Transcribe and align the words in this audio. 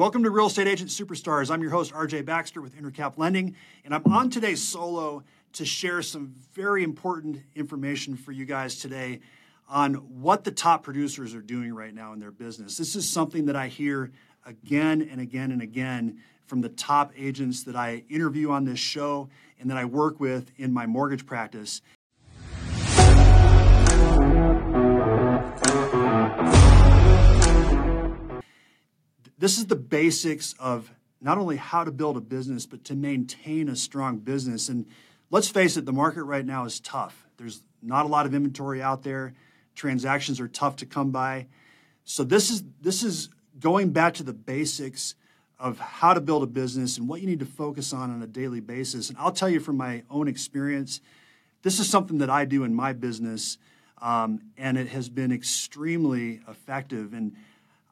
Welcome 0.00 0.22
to 0.22 0.30
Real 0.30 0.46
Estate 0.46 0.66
Agent 0.66 0.88
Superstars. 0.88 1.50
I'm 1.50 1.60
your 1.60 1.72
host, 1.72 1.92
RJ 1.92 2.24
Baxter 2.24 2.62
with 2.62 2.74
Intercap 2.74 3.18
Lending, 3.18 3.54
and 3.84 3.94
I'm 3.94 4.02
on 4.06 4.30
today's 4.30 4.66
solo 4.66 5.24
to 5.52 5.66
share 5.66 6.00
some 6.00 6.32
very 6.54 6.84
important 6.84 7.42
information 7.54 8.16
for 8.16 8.32
you 8.32 8.46
guys 8.46 8.78
today 8.78 9.20
on 9.68 9.96
what 10.22 10.42
the 10.42 10.52
top 10.52 10.84
producers 10.84 11.34
are 11.34 11.42
doing 11.42 11.74
right 11.74 11.94
now 11.94 12.14
in 12.14 12.18
their 12.18 12.30
business. 12.30 12.78
This 12.78 12.96
is 12.96 13.06
something 13.06 13.44
that 13.44 13.56
I 13.56 13.68
hear 13.68 14.10
again 14.46 15.06
and 15.12 15.20
again 15.20 15.52
and 15.52 15.60
again 15.60 16.22
from 16.46 16.62
the 16.62 16.70
top 16.70 17.12
agents 17.14 17.64
that 17.64 17.76
I 17.76 18.02
interview 18.08 18.52
on 18.52 18.64
this 18.64 18.80
show 18.80 19.28
and 19.60 19.68
that 19.70 19.76
I 19.76 19.84
work 19.84 20.18
with 20.18 20.50
in 20.56 20.72
my 20.72 20.86
mortgage 20.86 21.26
practice. 21.26 21.82
This 29.40 29.56
is 29.56 29.66
the 29.66 29.76
basics 29.76 30.54
of 30.58 30.92
not 31.18 31.38
only 31.38 31.56
how 31.56 31.82
to 31.82 31.90
build 31.90 32.18
a 32.18 32.20
business, 32.20 32.66
but 32.66 32.84
to 32.84 32.94
maintain 32.94 33.70
a 33.70 33.76
strong 33.76 34.18
business. 34.18 34.68
And 34.68 34.84
let's 35.30 35.48
face 35.48 35.78
it, 35.78 35.86
the 35.86 35.94
market 35.94 36.24
right 36.24 36.44
now 36.44 36.66
is 36.66 36.78
tough. 36.78 37.26
There's 37.38 37.62
not 37.82 38.04
a 38.04 38.08
lot 38.08 38.26
of 38.26 38.34
inventory 38.34 38.82
out 38.82 39.02
there. 39.02 39.32
Transactions 39.74 40.40
are 40.40 40.48
tough 40.48 40.76
to 40.76 40.86
come 40.86 41.10
by. 41.10 41.46
So 42.04 42.22
this 42.22 42.50
is 42.50 42.62
this 42.82 43.02
is 43.02 43.30
going 43.58 43.92
back 43.92 44.12
to 44.14 44.22
the 44.22 44.34
basics 44.34 45.14
of 45.58 45.78
how 45.78 46.12
to 46.12 46.20
build 46.20 46.42
a 46.42 46.46
business 46.46 46.98
and 46.98 47.08
what 47.08 47.22
you 47.22 47.26
need 47.26 47.40
to 47.40 47.46
focus 47.46 47.94
on 47.94 48.10
on 48.10 48.22
a 48.22 48.26
daily 48.26 48.60
basis. 48.60 49.08
And 49.08 49.16
I'll 49.18 49.32
tell 49.32 49.48
you 49.48 49.60
from 49.60 49.78
my 49.78 50.02
own 50.10 50.28
experience, 50.28 51.00
this 51.62 51.80
is 51.80 51.88
something 51.88 52.18
that 52.18 52.28
I 52.28 52.44
do 52.44 52.62
in 52.64 52.74
my 52.74 52.92
business, 52.92 53.56
um, 54.02 54.42
and 54.58 54.76
it 54.76 54.88
has 54.88 55.08
been 55.08 55.32
extremely 55.32 56.40
effective. 56.46 57.14
And 57.14 57.36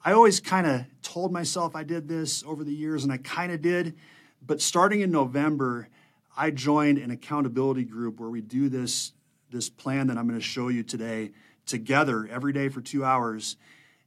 I 0.04 0.12
always 0.12 0.40
kind 0.40 0.66
of 0.66 0.84
told 1.02 1.32
myself 1.32 1.74
I 1.74 1.82
did 1.82 2.08
this 2.08 2.42
over 2.44 2.64
the 2.64 2.72
years, 2.72 3.04
and 3.04 3.12
I 3.12 3.16
kind 3.18 3.52
of 3.52 3.60
did. 3.60 3.96
But 4.44 4.60
starting 4.60 5.00
in 5.00 5.10
November, 5.10 5.88
I 6.36 6.50
joined 6.50 6.98
an 6.98 7.10
accountability 7.10 7.84
group 7.84 8.20
where 8.20 8.30
we 8.30 8.40
do 8.40 8.68
this 8.68 9.12
this 9.50 9.70
plan 9.70 10.08
that 10.08 10.18
I'm 10.18 10.28
going 10.28 10.38
to 10.38 10.44
show 10.44 10.68
you 10.68 10.82
today 10.82 11.30
together 11.64 12.28
every 12.30 12.52
day 12.52 12.68
for 12.68 12.80
two 12.80 13.04
hours. 13.04 13.56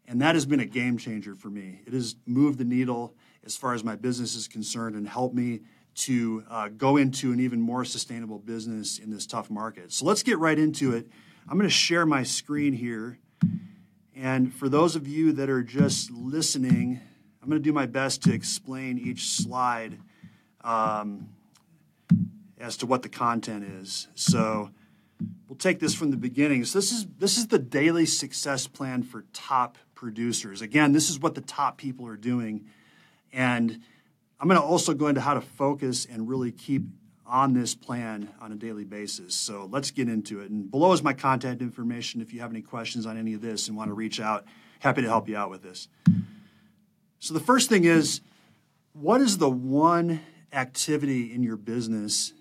And 0.08 0.22
that 0.22 0.36
has 0.36 0.46
been 0.46 0.60
a 0.60 0.66
game 0.66 0.98
changer 0.98 1.36
for 1.36 1.50
me. 1.50 1.82
It 1.88 1.94
has 1.94 2.16
moved 2.26 2.60
the 2.60 2.66
needle 2.66 3.16
as 3.44 3.58
far 3.58 3.74
as 3.74 3.84
my 3.84 3.96
business 3.96 4.36
is 4.36 4.48
concerned 4.48 4.96
and 4.96 5.08
helped 5.08 5.36
me 5.36 5.62
to 5.94 6.44
uh, 6.50 6.70
go 6.70 6.98
into 6.98 7.32
an 7.32 7.40
even 7.40 7.60
more 7.60 7.84
sustainable 7.86 8.40
business 8.40 9.00
in 9.00 9.10
this 9.10 9.26
tough 9.26 9.50
market. 9.50 9.92
So 9.92 10.06
let's 10.06 10.24
get 10.24 10.38
right 10.38 10.58
into 10.58 10.94
it. 10.94 11.08
I'm 11.48 11.58
going 11.58 11.70
to 11.70 11.74
share 11.74 12.06
my 12.06 12.24
screen 12.24 12.74
here. 12.74 13.20
And 14.16 14.54
for 14.54 14.68
those 14.68 14.96
of 14.96 15.08
you 15.08 15.32
that 15.34 15.50
are 15.50 15.64
just 15.64 16.12
listening, 16.12 17.00
I'm 17.42 17.50
going 17.50 17.62
to 17.62 17.64
do 17.64 17.74
my 17.74 17.86
best 17.86 18.24
to 18.24 18.34
explain 18.34 18.98
each 18.98 19.30
slide 19.30 19.98
um, 20.64 21.30
as 22.60 22.78
to 22.78 22.86
what 22.86 23.02
the 23.02 23.10
content 23.10 23.64
is. 23.64 24.08
So 24.16 24.72
we'll 25.48 25.58
take 25.58 25.80
this 25.80 25.96
from 25.96 26.12
the 26.12 26.18
beginning. 26.18 26.66
So 26.66 26.80
this 26.80 26.92
is 26.92 27.08
this 27.18 27.38
is 27.38 27.48
the 27.48 27.60
daily 27.60 28.06
success 28.06 28.68
plan 28.68 29.04
for 29.04 29.26
top 29.34 29.78
producers. 29.96 30.62
Again, 30.62 30.92
this 30.92 31.10
is 31.10 31.20
what 31.20 31.36
the 31.36 31.42
top 31.42 31.78
people 31.78 32.08
are 32.08 32.18
doing. 32.18 32.66
And 33.32 33.82
I'm 34.40 34.48
going 34.48 34.60
to 34.60 34.66
also 34.66 34.94
go 34.94 35.08
into 35.08 35.22
how 35.22 35.36
to 35.36 35.42
focus 35.42 36.06
and 36.06 36.28
really 36.28 36.52
keep 36.52 36.84
on 37.32 37.54
this 37.54 37.74
plan 37.74 38.30
on 38.42 38.52
a 38.52 38.56
daily 38.56 38.84
basis. 38.84 39.34
So 39.34 39.70
let's 39.72 39.90
get 39.90 40.10
into 40.10 40.42
it. 40.42 40.52
And 40.52 40.70
below 40.70 40.92
is 40.92 41.02
my 41.02 41.14
contact 41.14 41.62
information 41.62 42.20
if 42.20 42.34
you 42.34 42.42
have 42.42 42.52
any 42.52 42.62
questions 42.62 43.06
on 43.06 43.18
any 43.18 43.34
of 43.34 43.42
this 43.42 43.70
and 43.70 43.78
want 43.78 43.90
to 43.90 43.94
reach 43.94 44.20
out. 44.20 44.46
Happy 44.80 45.02
to 45.02 45.08
help 45.08 45.30
you 45.30 45.38
out 45.38 45.50
with 45.50 45.64
this. 45.64 45.88
So 47.20 47.34
the 47.34 47.40
first 47.40 47.70
thing 47.70 47.86
is 47.86 48.20
what 48.92 49.22
is 49.22 49.38
the 49.38 49.50
one 49.50 50.20
activity 50.52 51.34
in 51.34 51.42
your 51.42 51.56
business 51.56 52.34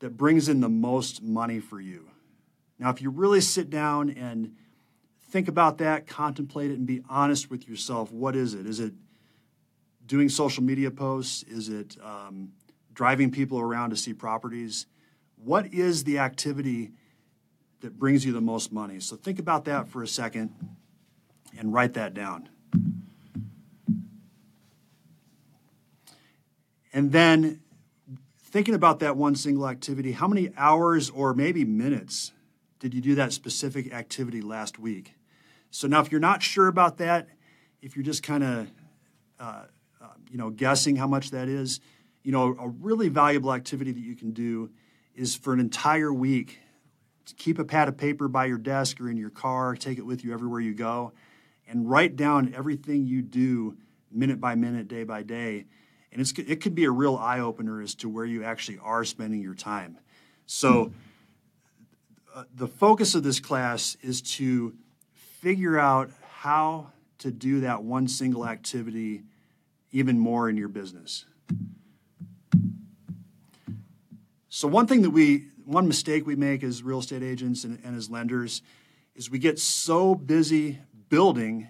that 0.00 0.16
brings 0.16 0.48
in 0.48 0.60
the 0.60 0.68
most 0.68 1.22
money 1.22 1.60
for 1.60 1.80
you? 1.80 2.10
Now, 2.80 2.90
if 2.90 3.00
you 3.00 3.10
really 3.10 3.40
sit 3.40 3.70
down 3.70 4.10
and 4.10 4.56
think 5.30 5.46
about 5.46 5.78
that, 5.78 6.08
contemplate 6.08 6.72
it, 6.72 6.78
and 6.78 6.86
be 6.88 7.02
honest 7.08 7.50
with 7.50 7.68
yourself, 7.68 8.10
what 8.10 8.34
is 8.34 8.54
it? 8.54 8.66
Is 8.66 8.80
it 8.80 8.94
doing 10.04 10.28
social 10.28 10.64
media 10.64 10.90
posts? 10.90 11.44
Is 11.44 11.68
it 11.68 11.96
um, 12.02 12.50
driving 12.94 13.30
people 13.30 13.60
around 13.60 13.90
to 13.90 13.96
see 13.96 14.14
properties? 14.14 14.86
What 15.36 15.72
is 15.74 16.04
the 16.04 16.18
activity 16.18 16.92
that 17.80 17.98
brings 17.98 18.24
you 18.24 18.32
the 18.32 18.40
most 18.40 18.72
money? 18.72 19.00
So 19.00 19.16
think 19.16 19.38
about 19.38 19.66
that 19.66 19.88
for 19.88 20.02
a 20.02 20.08
second 20.08 20.54
and 21.58 21.72
write 21.72 21.94
that 21.94 22.14
down. 22.14 22.48
And 26.92 27.10
then 27.10 27.60
thinking 28.38 28.74
about 28.74 29.00
that 29.00 29.16
one 29.16 29.34
single 29.34 29.68
activity, 29.68 30.12
how 30.12 30.28
many 30.28 30.52
hours 30.56 31.10
or 31.10 31.34
maybe 31.34 31.64
minutes 31.64 32.32
did 32.78 32.94
you 32.94 33.00
do 33.00 33.16
that 33.16 33.32
specific 33.32 33.92
activity 33.92 34.40
last 34.40 34.78
week? 34.78 35.14
So 35.70 35.88
now, 35.88 36.00
if 36.00 36.12
you're 36.12 36.20
not 36.20 36.42
sure 36.42 36.68
about 36.68 36.98
that, 36.98 37.28
if 37.82 37.96
you're 37.96 38.04
just 38.04 38.22
kind 38.22 38.44
of 38.44 38.70
uh, 39.40 39.64
you 40.34 40.38
know, 40.38 40.50
guessing 40.50 40.96
how 40.96 41.06
much 41.06 41.30
that 41.30 41.48
is. 41.48 41.78
You 42.24 42.32
know, 42.32 42.56
a 42.58 42.68
really 42.68 43.08
valuable 43.08 43.52
activity 43.52 43.92
that 43.92 44.00
you 44.00 44.16
can 44.16 44.32
do 44.32 44.70
is 45.14 45.36
for 45.36 45.52
an 45.52 45.60
entire 45.60 46.12
week, 46.12 46.58
keep 47.36 47.58
a 47.58 47.64
pad 47.64 47.86
of 47.86 47.96
paper 47.96 48.26
by 48.26 48.46
your 48.46 48.58
desk 48.58 49.00
or 49.00 49.08
in 49.08 49.16
your 49.16 49.30
car, 49.30 49.76
take 49.76 49.98
it 49.98 50.06
with 50.06 50.24
you 50.24 50.32
everywhere 50.32 50.60
you 50.60 50.74
go, 50.74 51.12
and 51.68 51.88
write 51.88 52.16
down 52.16 52.52
everything 52.56 53.06
you 53.06 53.22
do 53.22 53.76
minute 54.10 54.40
by 54.40 54.54
minute, 54.54 54.88
day 54.88 55.04
by 55.04 55.22
day. 55.22 55.66
And 56.10 56.20
it's, 56.20 56.32
it 56.32 56.60
could 56.60 56.74
be 56.74 56.84
a 56.84 56.90
real 56.90 57.16
eye 57.16 57.40
opener 57.40 57.80
as 57.80 57.94
to 57.96 58.08
where 58.08 58.24
you 58.24 58.42
actually 58.42 58.78
are 58.78 59.04
spending 59.04 59.40
your 59.40 59.54
time. 59.54 59.98
So, 60.46 60.92
uh, 62.34 62.44
the 62.54 62.66
focus 62.66 63.14
of 63.14 63.22
this 63.22 63.38
class 63.38 63.96
is 64.02 64.20
to 64.22 64.74
figure 65.12 65.78
out 65.78 66.10
how 66.38 66.90
to 67.18 67.30
do 67.30 67.60
that 67.60 67.82
one 67.82 68.08
single 68.08 68.46
activity 68.46 69.22
even 69.92 70.18
more 70.18 70.48
in 70.48 70.56
your 70.56 70.68
business. 70.68 71.26
So, 74.56 74.68
one 74.68 74.86
thing 74.86 75.02
that 75.02 75.10
we, 75.10 75.48
one 75.64 75.88
mistake 75.88 76.28
we 76.28 76.36
make 76.36 76.62
as 76.62 76.84
real 76.84 77.00
estate 77.00 77.24
agents 77.24 77.64
and, 77.64 77.80
and 77.84 77.96
as 77.96 78.08
lenders 78.08 78.62
is 79.16 79.28
we 79.28 79.40
get 79.40 79.58
so 79.58 80.14
busy 80.14 80.78
building 81.08 81.66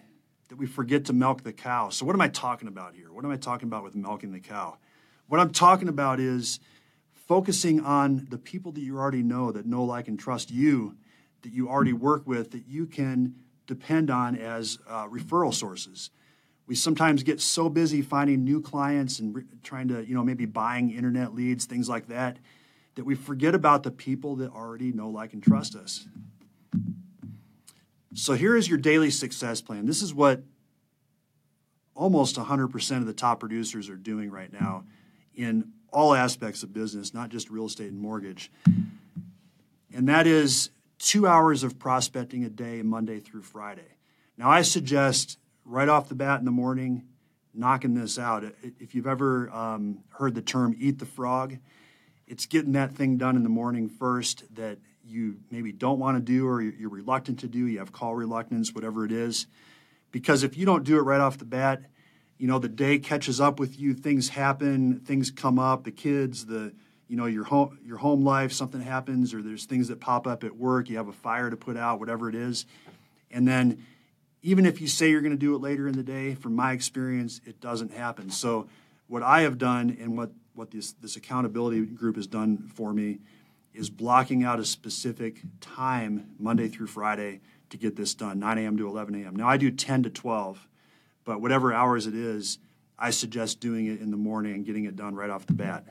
that 0.51 0.57
we 0.57 0.67
forget 0.67 1.07
to 1.07 1.15
milk 1.15 1.45
the 1.45 1.53
cow. 1.55 1.89
So, 1.89 2.05
what 2.05 2.15
am 2.15 2.21
I 2.21 2.29
talking 2.29 2.69
about 2.69 2.95
here? 2.95 3.11
What 3.11 3.25
am 3.25 3.31
I 3.31 3.39
talking 3.39 3.69
about 3.69 3.85
with 3.85 3.95
milking 3.95 4.33
the 4.33 4.39
cow? 4.39 4.77
What 5.29 5.41
I'm 5.41 5.51
talking 5.51 5.89
about 5.89 6.21
is 6.21 6.61
focusing 7.11 7.81
on 7.81 8.27
the 8.29 8.37
people 8.37 8.71
that 8.73 8.83
you 8.83 8.99
already 8.99 9.23
know, 9.23 9.51
that 9.51 9.65
know, 9.65 9.85
like, 9.85 10.07
and 10.07 10.19
trust 10.19 10.51
you, 10.51 10.95
that 11.41 11.55
you 11.55 11.71
already 11.71 11.95
work 11.95 12.27
with, 12.27 12.51
that 12.51 12.67
you 12.69 12.85
can 12.85 13.35
depend 13.67 14.11
on 14.11 14.37
as 14.37 14.77
uh, 14.87 15.07
referral 15.07 15.55
sources 15.55 16.11
we 16.67 16.75
sometimes 16.75 17.23
get 17.23 17.43
so 17.43 17.69
busy 17.69 18.01
finding 18.01 18.43
new 18.43 18.59
clients 18.59 19.19
and 19.19 19.35
re- 19.35 19.45
trying 19.63 19.89
to, 19.89 20.03
you 20.03 20.15
know, 20.15 20.25
maybe 20.25 20.47
buying 20.47 20.91
internet 20.91 21.35
leads, 21.35 21.67
things 21.67 21.91
like 21.91 22.07
that, 22.07 22.39
that 22.95 23.05
we 23.05 23.15
forget 23.15 23.55
about 23.55 23.83
the 23.83 23.91
people 23.91 24.37
that 24.37 24.53
already 24.53 24.93
know, 24.93 25.09
like, 25.09 25.33
and 25.33 25.43
trust 25.43 25.75
us. 25.75 26.07
So 28.15 28.35
here 28.35 28.57
is 28.57 28.69
your 28.69 28.79
daily 28.79 29.11
success 29.11 29.61
plan. 29.61 29.87
This 29.87 30.03
is 30.03 30.15
what 30.15 30.43
almost 31.95 32.37
100% 32.37 32.97
of 32.99 33.07
the 33.07 33.13
top 33.13 33.41
producers 33.41 33.89
are 33.89 33.97
doing 33.97 34.31
right 34.31 34.53
now 34.53 34.85
in 35.35 35.73
all 35.93 36.15
aspects 36.15 36.63
of 36.63 36.73
business, 36.73 37.15
not 37.15 37.29
just 37.29 37.51
real 37.51 37.67
estate 37.67 37.91
and 37.91 38.01
mortgage. 38.01 38.51
And 39.93 40.09
that 40.09 40.27
is 40.27 40.71
two 40.99 41.27
hours 41.27 41.63
of 41.63 41.79
prospecting 41.79 42.45
a 42.45 42.49
day, 42.49 42.83
Monday 42.83 43.21
through 43.21 43.43
Friday. 43.43 43.97
Now, 44.37 44.51
I 44.51 44.63
suggest 44.63 45.39
right 45.65 45.89
off 45.89 46.09
the 46.09 46.15
bat 46.15 46.41
in 46.41 46.45
the 46.45 46.51
morning, 46.51 47.05
knocking 47.53 47.95
this 47.95 48.19
out. 48.19 48.45
If 48.81 48.95
you've 48.95 49.07
ever 49.07 49.49
um, 49.51 50.03
heard 50.11 50.35
the 50.35 50.43
term 50.43 50.75
eat 50.79 50.99
the 50.99 51.07
frog, 51.07 51.57
it's 52.27 52.47
getting 52.47 52.73
that 52.73 52.93
thing 52.93 53.17
done 53.17 53.37
in 53.37 53.43
the 53.43 53.49
morning 53.49 53.89
first 53.89 54.45
that 54.55 54.79
you 55.05 55.37
maybe 55.51 55.73
don't 55.73 55.99
want 55.99 56.17
to 56.17 56.23
do 56.23 56.47
or 56.47 56.61
you're 56.63 56.89
reluctant 56.89 57.41
to 57.41 57.49
do. 57.49 57.67
You 57.67 57.79
have 57.79 57.93
call 57.93 58.15
reluctance, 58.15 58.75
whatever 58.75 59.05
it 59.05 59.13
is. 59.13 59.47
Because 60.11 60.43
if 60.43 60.57
you 60.57 60.65
don't 60.65 60.85
do 60.85 60.97
it 60.97 61.03
right 61.03 61.21
off 61.21 61.39
the 61.39 61.45
bat, 61.45 61.83
you 62.39 62.47
know, 62.47 62.59
the 62.59 62.69
day 62.69 62.99
catches 62.99 63.41
up 63.41 63.61
with 63.61 63.79
you, 63.79 63.95
things 63.95 64.31
happen, 64.31 65.01
things 65.01 65.31
come 65.31 65.59
up, 65.59 65.85
the 65.85 65.93
kids, 65.93 66.47
the 66.47 66.73
you 67.07 67.17
know, 67.17 67.27
your 67.27 67.45
home 67.45 67.79
your 67.85 67.99
home 67.99 68.25
life, 68.25 68.53
something 68.53 68.81
happens, 68.81 69.35
or 69.35 69.43
there's 69.43 69.67
things 69.67 69.89
that 69.89 70.01
pop 70.01 70.27
up 70.27 70.43
at 70.43 70.57
work, 70.57 70.89
you 70.89 70.97
have 70.97 71.09
a 71.09 71.13
fire 71.13 71.51
to 71.51 71.57
put 71.57 71.77
out, 71.77 72.01
whatever 72.01 72.29
it 72.29 72.35
is. 72.35 72.65
And 73.31 73.47
then 73.47 73.85
even 74.43 74.67
if 74.67 74.81
you 74.81 74.87
say 74.87 75.11
you're 75.11 75.23
going 75.23 75.33
to 75.33 75.39
do 75.39 75.55
it 75.55 75.61
later 75.61 75.89
in 75.89 75.97
the 75.97 76.03
day, 76.03 76.35
from 76.35 76.55
my 76.55 76.73
experience, 76.73 77.41
it 77.47 77.61
doesn't 77.61 77.93
happen. 77.93 78.31
So, 78.31 78.69
what 79.07 79.23
I 79.23 79.43
have 79.43 79.59
done 79.59 79.97
and 80.01 80.17
what, 80.17 80.31
what 80.55 80.71
this, 80.71 80.93
this 80.93 81.17
accountability 81.17 81.85
group 81.85 82.17
has 82.17 82.27
done 82.27 82.71
for 82.75 82.93
me 82.93 83.19
is 83.75 83.91
blocking 83.91 84.45
out 84.45 84.61
a 84.61 84.65
specific 84.65 85.41
time, 85.61 86.35
Monday 86.39 86.69
through 86.69 86.87
Friday, 86.87 87.41
to 87.71 87.77
get 87.77 87.97
this 87.97 88.15
done, 88.15 88.39
9 88.39 88.59
a.m. 88.59 88.77
to 88.77 88.87
11 88.87 89.25
a.m. 89.25 89.35
Now, 89.35 89.49
I 89.49 89.57
do 89.57 89.71
10 89.71 90.05
to 90.05 90.11
12, 90.11 90.69
but 91.25 91.41
whatever 91.41 91.73
hours 91.73 92.07
it 92.07 92.15
is, 92.15 92.59
I 92.97 93.11
suggest 93.11 93.59
doing 93.59 93.87
it 93.87 94.01
in 94.01 94.13
the 94.13 94.17
morning 94.17 94.55
and 94.55 94.65
getting 94.65 94.85
it 94.85 94.95
done 94.95 95.17
right 95.17 95.29
off 95.29 95.47
the 95.47 95.55
bat. 95.55 95.85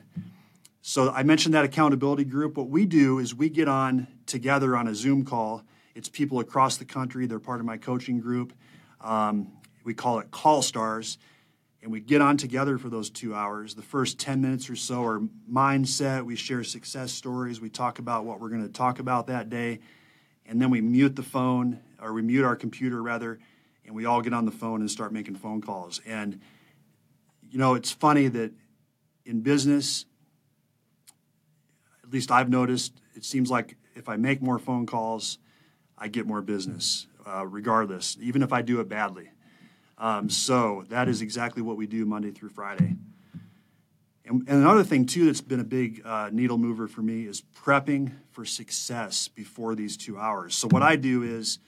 So 0.80 1.10
I 1.10 1.22
mentioned 1.22 1.54
that 1.54 1.64
accountability 1.64 2.24
group. 2.24 2.56
What 2.56 2.68
we 2.68 2.86
do 2.86 3.18
is 3.18 3.34
we 3.34 3.50
get 3.50 3.68
on 3.68 4.06
together 4.24 4.76
on 4.76 4.88
a 4.88 4.94
Zoom 4.94 5.24
call. 5.24 5.62
It's 5.94 6.08
people 6.08 6.40
across 6.40 6.78
the 6.78 6.84
country. 6.86 7.26
They're 7.26 7.38
part 7.38 7.60
of 7.60 7.66
my 7.66 7.76
coaching 7.76 8.18
group. 8.18 8.54
Um, 9.02 9.52
we 9.84 9.92
call 9.92 10.20
it 10.20 10.30
Call 10.30 10.62
Stars. 10.62 11.18
And 11.84 11.92
we 11.92 12.00
get 12.00 12.22
on 12.22 12.38
together 12.38 12.78
for 12.78 12.88
those 12.88 13.10
two 13.10 13.34
hours. 13.34 13.74
The 13.74 13.82
first 13.82 14.18
10 14.18 14.40
minutes 14.40 14.70
or 14.70 14.74
so 14.74 15.04
are 15.04 15.20
mindset. 15.52 16.24
We 16.24 16.34
share 16.34 16.64
success 16.64 17.12
stories. 17.12 17.60
We 17.60 17.68
talk 17.68 17.98
about 17.98 18.24
what 18.24 18.40
we're 18.40 18.48
going 18.48 18.66
to 18.66 18.72
talk 18.72 19.00
about 19.00 19.26
that 19.26 19.50
day. 19.50 19.80
And 20.46 20.62
then 20.62 20.70
we 20.70 20.80
mute 20.80 21.14
the 21.14 21.22
phone, 21.22 21.80
or 22.00 22.14
we 22.14 22.22
mute 22.22 22.42
our 22.42 22.56
computer 22.56 23.02
rather, 23.02 23.38
and 23.84 23.94
we 23.94 24.06
all 24.06 24.22
get 24.22 24.32
on 24.32 24.46
the 24.46 24.50
phone 24.50 24.80
and 24.80 24.90
start 24.90 25.12
making 25.12 25.34
phone 25.34 25.60
calls. 25.60 26.00
And, 26.06 26.40
you 27.50 27.58
know, 27.58 27.74
it's 27.74 27.90
funny 27.90 28.28
that 28.28 28.52
in 29.26 29.42
business, 29.42 30.06
at 32.02 32.10
least 32.10 32.30
I've 32.30 32.48
noticed, 32.48 32.94
it 33.14 33.26
seems 33.26 33.50
like 33.50 33.76
if 33.94 34.08
I 34.08 34.16
make 34.16 34.40
more 34.40 34.58
phone 34.58 34.86
calls, 34.86 35.36
I 35.98 36.08
get 36.08 36.26
more 36.26 36.40
business, 36.40 37.08
uh, 37.26 37.46
regardless, 37.46 38.16
even 38.22 38.42
if 38.42 38.54
I 38.54 38.62
do 38.62 38.80
it 38.80 38.88
badly. 38.88 39.28
Um, 40.04 40.28
so 40.28 40.84
that 40.90 41.08
is 41.08 41.22
exactly 41.22 41.62
what 41.62 41.78
we 41.78 41.86
do 41.86 42.04
Monday 42.04 42.30
through 42.30 42.50
Friday. 42.50 42.94
And, 44.26 44.46
and 44.46 44.58
another 44.58 44.84
thing, 44.84 45.06
too, 45.06 45.24
that's 45.24 45.40
been 45.40 45.60
a 45.60 45.64
big 45.64 46.02
uh, 46.04 46.28
needle 46.30 46.58
mover 46.58 46.88
for 46.88 47.00
me 47.00 47.22
is 47.22 47.42
prepping 47.56 48.12
for 48.30 48.44
success 48.44 49.28
before 49.28 49.74
these 49.74 49.96
two 49.96 50.18
hours. 50.18 50.54
So, 50.54 50.68
what 50.68 50.82
I 50.82 50.96
do 50.96 51.22
is 51.22 51.58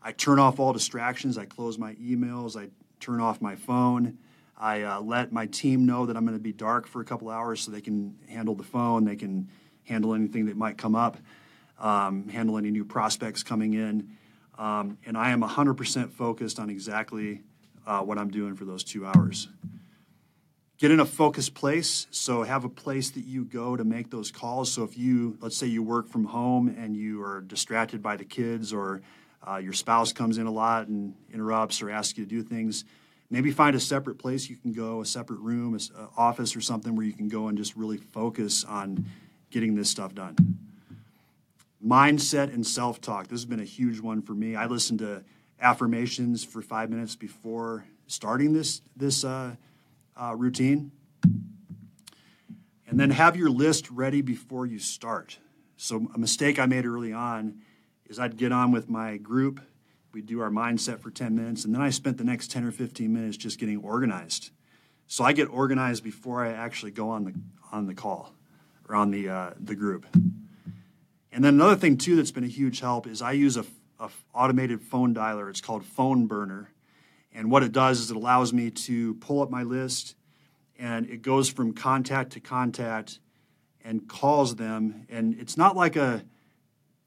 I 0.00 0.12
turn 0.12 0.38
off 0.38 0.58
all 0.58 0.72
distractions, 0.72 1.36
I 1.36 1.44
close 1.44 1.76
my 1.76 1.92
emails, 1.96 2.58
I 2.58 2.70
turn 3.00 3.20
off 3.20 3.42
my 3.42 3.54
phone. 3.54 4.16
I 4.56 4.80
uh, 4.80 5.00
let 5.02 5.30
my 5.30 5.44
team 5.44 5.84
know 5.84 6.06
that 6.06 6.16
I'm 6.16 6.24
going 6.24 6.38
to 6.38 6.42
be 6.42 6.52
dark 6.52 6.86
for 6.86 7.02
a 7.02 7.04
couple 7.04 7.28
hours 7.28 7.60
so 7.60 7.70
they 7.70 7.82
can 7.82 8.16
handle 8.30 8.54
the 8.54 8.64
phone, 8.64 9.04
they 9.04 9.16
can 9.16 9.50
handle 9.82 10.14
anything 10.14 10.46
that 10.46 10.56
might 10.56 10.78
come 10.78 10.94
up, 10.94 11.18
um, 11.78 12.28
handle 12.28 12.56
any 12.56 12.70
new 12.70 12.86
prospects 12.86 13.42
coming 13.42 13.74
in. 13.74 14.16
Um, 14.56 14.96
and 15.04 15.18
I 15.18 15.32
am 15.32 15.42
100% 15.42 16.12
focused 16.12 16.58
on 16.58 16.70
exactly 16.70 17.42
uh, 17.86 18.00
what 18.00 18.18
I'm 18.18 18.30
doing 18.30 18.54
for 18.54 18.64
those 18.64 18.84
two 18.84 19.06
hours. 19.06 19.48
Get 20.78 20.90
in 20.90 21.00
a 21.00 21.06
focused 21.06 21.54
place. 21.54 22.06
So 22.10 22.42
have 22.42 22.64
a 22.64 22.68
place 22.68 23.10
that 23.10 23.24
you 23.24 23.44
go 23.44 23.76
to 23.76 23.84
make 23.84 24.10
those 24.10 24.30
calls. 24.30 24.72
So 24.72 24.82
if 24.82 24.98
you, 24.98 25.38
let's 25.40 25.56
say 25.56 25.66
you 25.66 25.82
work 25.82 26.08
from 26.08 26.24
home 26.24 26.68
and 26.68 26.96
you 26.96 27.22
are 27.22 27.40
distracted 27.40 28.02
by 28.02 28.16
the 28.16 28.24
kids 28.24 28.72
or 28.72 29.00
uh, 29.48 29.56
your 29.56 29.72
spouse 29.72 30.12
comes 30.12 30.38
in 30.38 30.46
a 30.46 30.50
lot 30.50 30.88
and 30.88 31.14
interrupts 31.32 31.80
or 31.80 31.90
asks 31.90 32.18
you 32.18 32.24
to 32.24 32.28
do 32.30 32.42
things, 32.42 32.84
maybe 33.30 33.50
find 33.50 33.76
a 33.76 33.80
separate 33.80 34.18
place 34.18 34.50
you 34.50 34.56
can 34.56 34.72
go, 34.72 35.00
a 35.00 35.06
separate 35.06 35.40
room, 35.40 35.74
a, 35.74 36.00
a 36.00 36.08
office 36.16 36.56
or 36.56 36.60
something 36.60 36.96
where 36.96 37.06
you 37.06 37.12
can 37.12 37.28
go 37.28 37.48
and 37.48 37.56
just 37.56 37.76
really 37.76 37.98
focus 37.98 38.64
on 38.64 39.06
getting 39.50 39.76
this 39.76 39.88
stuff 39.88 40.14
done. 40.14 40.36
Mindset 41.84 42.52
and 42.52 42.66
self 42.66 43.00
talk. 43.00 43.28
This 43.28 43.40
has 43.40 43.44
been 43.44 43.60
a 43.60 43.64
huge 43.64 44.00
one 44.00 44.22
for 44.22 44.32
me. 44.32 44.56
I 44.56 44.66
listen 44.66 44.98
to 44.98 45.22
affirmations 45.60 46.44
for 46.44 46.62
five 46.62 46.90
minutes 46.90 47.16
before 47.16 47.84
starting 48.06 48.52
this 48.52 48.82
this 48.96 49.24
uh, 49.24 49.54
uh, 50.20 50.34
routine, 50.36 50.92
and 52.86 53.00
then 53.00 53.10
have 53.10 53.36
your 53.36 53.50
list 53.50 53.90
ready 53.90 54.22
before 54.22 54.66
you 54.66 54.78
start. 54.78 55.38
So 55.76 56.08
a 56.14 56.18
mistake 56.18 56.58
I 56.58 56.66
made 56.66 56.86
early 56.86 57.12
on 57.12 57.60
is 58.06 58.18
I'd 58.18 58.36
get 58.36 58.52
on 58.52 58.70
with 58.70 58.88
my 58.88 59.16
group, 59.16 59.60
we'd 60.12 60.26
do 60.26 60.40
our 60.40 60.50
mindset 60.50 61.00
for 61.00 61.10
10 61.10 61.34
minutes, 61.34 61.64
and 61.64 61.74
then 61.74 61.82
I 61.82 61.90
spent 61.90 62.18
the 62.18 62.24
next 62.24 62.50
10 62.50 62.64
or 62.64 62.70
15 62.70 63.12
minutes 63.12 63.36
just 63.36 63.58
getting 63.58 63.78
organized. 63.78 64.50
So 65.06 65.24
I 65.24 65.32
get 65.32 65.46
organized 65.46 66.04
before 66.04 66.44
I 66.44 66.52
actually 66.52 66.92
go 66.92 67.10
on 67.10 67.24
the 67.24 67.34
on 67.72 67.86
the 67.86 67.94
call 67.94 68.32
or 68.88 68.94
on 68.94 69.10
the 69.10 69.28
uh, 69.28 69.50
the 69.58 69.74
group. 69.74 70.06
And 71.32 71.42
then 71.44 71.54
another 71.54 71.76
thing 71.76 71.96
too 71.96 72.14
that's 72.16 72.30
been 72.30 72.44
a 72.44 72.48
huge 72.48 72.80
help 72.80 73.06
is 73.06 73.20
I 73.20 73.32
use 73.32 73.56
a 73.56 73.64
automated 74.34 74.82
phone 74.82 75.14
dialer. 75.14 75.48
It's 75.50 75.60
called 75.60 75.84
PhoneBurner. 75.84 76.66
And 77.32 77.50
what 77.50 77.62
it 77.62 77.72
does 77.72 78.00
is 78.00 78.10
it 78.10 78.16
allows 78.16 78.52
me 78.52 78.70
to 78.70 79.14
pull 79.14 79.42
up 79.42 79.50
my 79.50 79.62
list 79.62 80.14
and 80.78 81.08
it 81.08 81.22
goes 81.22 81.48
from 81.48 81.72
contact 81.72 82.32
to 82.32 82.40
contact 82.40 83.18
and 83.84 84.08
calls 84.08 84.56
them. 84.56 85.06
And 85.08 85.38
it's 85.38 85.56
not 85.56 85.76
like 85.76 85.96
a 85.96 86.24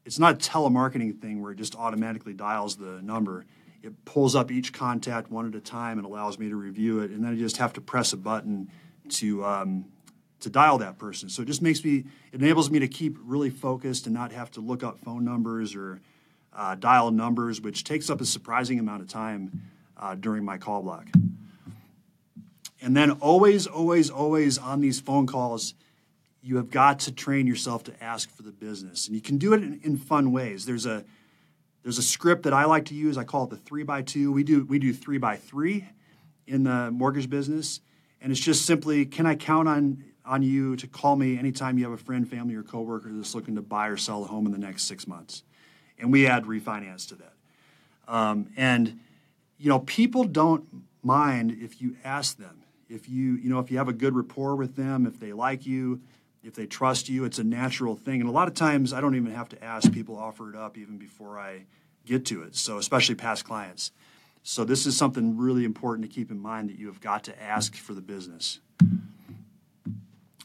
it's 0.06 0.20
not 0.20 0.36
a 0.36 0.38
telemarketing 0.38 1.20
thing 1.20 1.42
where 1.42 1.52
it 1.52 1.58
just 1.58 1.76
automatically 1.76 2.34
dials 2.34 2.78
the 2.78 3.02
number. 3.02 3.46
It 3.84 4.06
pulls 4.06 4.36
up 4.36 4.52
each 4.52 4.72
contact 4.72 5.30
one 5.30 5.46
at 5.48 5.54
a 5.54 5.60
time 5.60 5.98
and 5.98 6.06
allows 6.06 6.40
me 6.40 6.48
to 6.50 6.56
review 6.56 7.02
it. 7.02 7.12
And 7.12 7.26
then 7.26 7.34
I 7.34 7.36
just 7.36 7.58
have 7.58 7.74
to 7.74 7.82
press 7.82 8.14
a 8.14 8.18
button 8.18 8.70
to 9.10 9.44
um, 9.44 9.86
to 10.40 10.50
dial 10.50 10.78
that 10.78 10.98
person. 10.98 11.30
So 11.30 11.42
it 11.42 11.46
just 11.46 11.62
makes 11.62 11.84
me 11.84 12.06
it 12.32 12.42
enables 12.42 12.70
me 12.70 12.80
to 12.80 12.88
keep 12.88 13.18
really 13.22 13.50
focused 13.50 14.06
and 14.06 14.14
not 14.14 14.32
have 14.32 14.52
to 14.52 14.62
look 14.62 14.84
up 14.84 15.00
phone 15.00 15.26
numbers 15.26 15.76
or 15.76 16.02
uh, 16.57 16.75
dial 16.75 17.12
numbers, 17.12 17.62
which 17.62 17.83
takes 17.83 18.09
up 18.09 18.19
a 18.19 18.25
surprising 18.25 18.80
amount 18.80 19.01
of 19.01 19.07
time 19.07 19.62
uh, 19.95 20.15
during 20.15 20.44
my 20.44 20.57
call 20.57 20.81
block. 20.81 21.07
And 22.81 22.98
then 22.98 23.12
always, 23.12 23.68
always, 23.68 24.09
always 24.09 24.57
on 24.57 24.81
these 24.81 25.00
phone 25.00 25.27
calls, 25.27 25.75
you 26.42 26.57
have 26.57 26.69
got 26.69 27.00
to 27.00 27.12
train 27.12 27.48
yourself 27.48 27.83
to 27.86 28.04
ask 28.04 28.30
for 28.30 28.42
the 28.42 28.51
business. 28.51 29.07
And 29.07 29.15
you 29.15 29.21
can 29.21 29.38
do 29.38 29.54
it 29.54 29.63
in, 29.63 29.80
in 29.83 29.98
fun 29.98 30.31
ways. 30.31 30.65
There's 30.65 30.86
a 30.86 31.06
there's 31.83 32.00
a 32.00 32.04
script 32.04 32.44
that 32.44 32.54
I 32.54 32.65
like 32.65 32.86
to 32.86 32.94
use. 32.94 33.18
I 33.18 33.24
call 33.24 33.45
it 33.45 33.50
the 33.50 33.57
three 33.57 33.83
by 33.83 34.01
two. 34.01 34.31
We 34.31 34.44
do 34.44 34.65
we 34.65 34.80
do 34.80 34.94
three 34.94 35.18
by 35.18 35.38
three 35.38 35.88
in 36.45 36.63
the 36.63 36.92
mortgage 36.92 37.30
business. 37.30 37.81
And 38.19 38.31
it's 38.31 38.42
just 38.42 38.65
simply, 38.65 39.06
can 39.06 39.25
I 39.25 39.36
count 39.36 39.68
on 39.68 40.03
on 40.25 40.44
you 40.44 40.75
to 40.77 40.88
call 40.88 41.15
me 41.15 41.38
anytime 41.38 41.77
you 41.77 41.86
have 41.86 41.94
a 41.94 42.03
friend, 42.03 42.27
family, 42.27 42.56
or 42.56 42.63
coworker 42.63 43.10
that's 43.12 43.33
looking 43.33 43.56
to 43.56 43.62
buy 43.62 43.88
or 43.88 43.98
sell 43.98 44.24
a 44.24 44.27
home 44.27 44.45
in 44.45 44.51
the 44.51 44.57
next 44.57 44.83
six 44.83 45.07
months? 45.07 45.44
And 46.00 46.12
we 46.12 46.28
add 46.28 46.46
refinance 46.46 47.08
to 47.10 47.16
that. 47.16 47.34
Um, 48.08 48.48
and 48.56 49.00
you 49.58 49.70
know, 49.70 49.80
people 49.80 50.24
don't 50.24 50.66
mind 51.04 51.58
if 51.62 51.82
you 51.82 51.96
ask 52.04 52.38
them. 52.38 52.64
If 52.90 53.10
you 53.10 53.34
you 53.34 53.50
know 53.50 53.60
if 53.60 53.70
you 53.70 53.78
have 53.78 53.90
a 53.90 53.94
good 53.94 54.16
rapport 54.16 54.56
with 54.56 54.76
them, 54.76 55.06
if 55.06 55.20
they 55.20 55.34
like 55.34 55.66
you, 55.66 56.02
if 56.44 56.54
they 56.54 56.66
trust 56.66 57.10
you, 57.10 57.26
it's 57.26 57.40
a 57.40 57.44
natural 57.44 57.96
thing. 57.96 58.22
And 58.22 58.30
a 58.30 58.32
lot 58.32 58.48
of 58.48 58.54
times, 58.54 58.94
I 58.94 59.02
don't 59.02 59.16
even 59.16 59.34
have 59.34 59.50
to 59.50 59.64
ask. 59.64 59.92
People 59.92 60.18
offer 60.18 60.50
it 60.50 60.56
up 60.56 60.78
even 60.78 60.98
before 60.98 61.38
I 61.38 61.64
get 62.06 62.26
to 62.28 62.44
it. 62.44 62.56
So 62.56 62.78
especially 62.78 63.16
past 63.16 63.44
clients. 63.46 63.92
So 64.44 64.64
this 64.64 64.86
is 64.86 64.96
something 64.96 65.38
really 65.38 65.66
important 65.66 66.10
to 66.10 66.14
keep 66.14 66.32
in 66.32 66.40
mind 66.40 66.70
that 66.70 66.80
you 66.80 66.88
have 66.88 67.02
got 67.02 67.26
to 67.26 67.44
ask 67.44 67.76
for 67.76 67.94
the 67.94 68.02
business. 68.02 68.60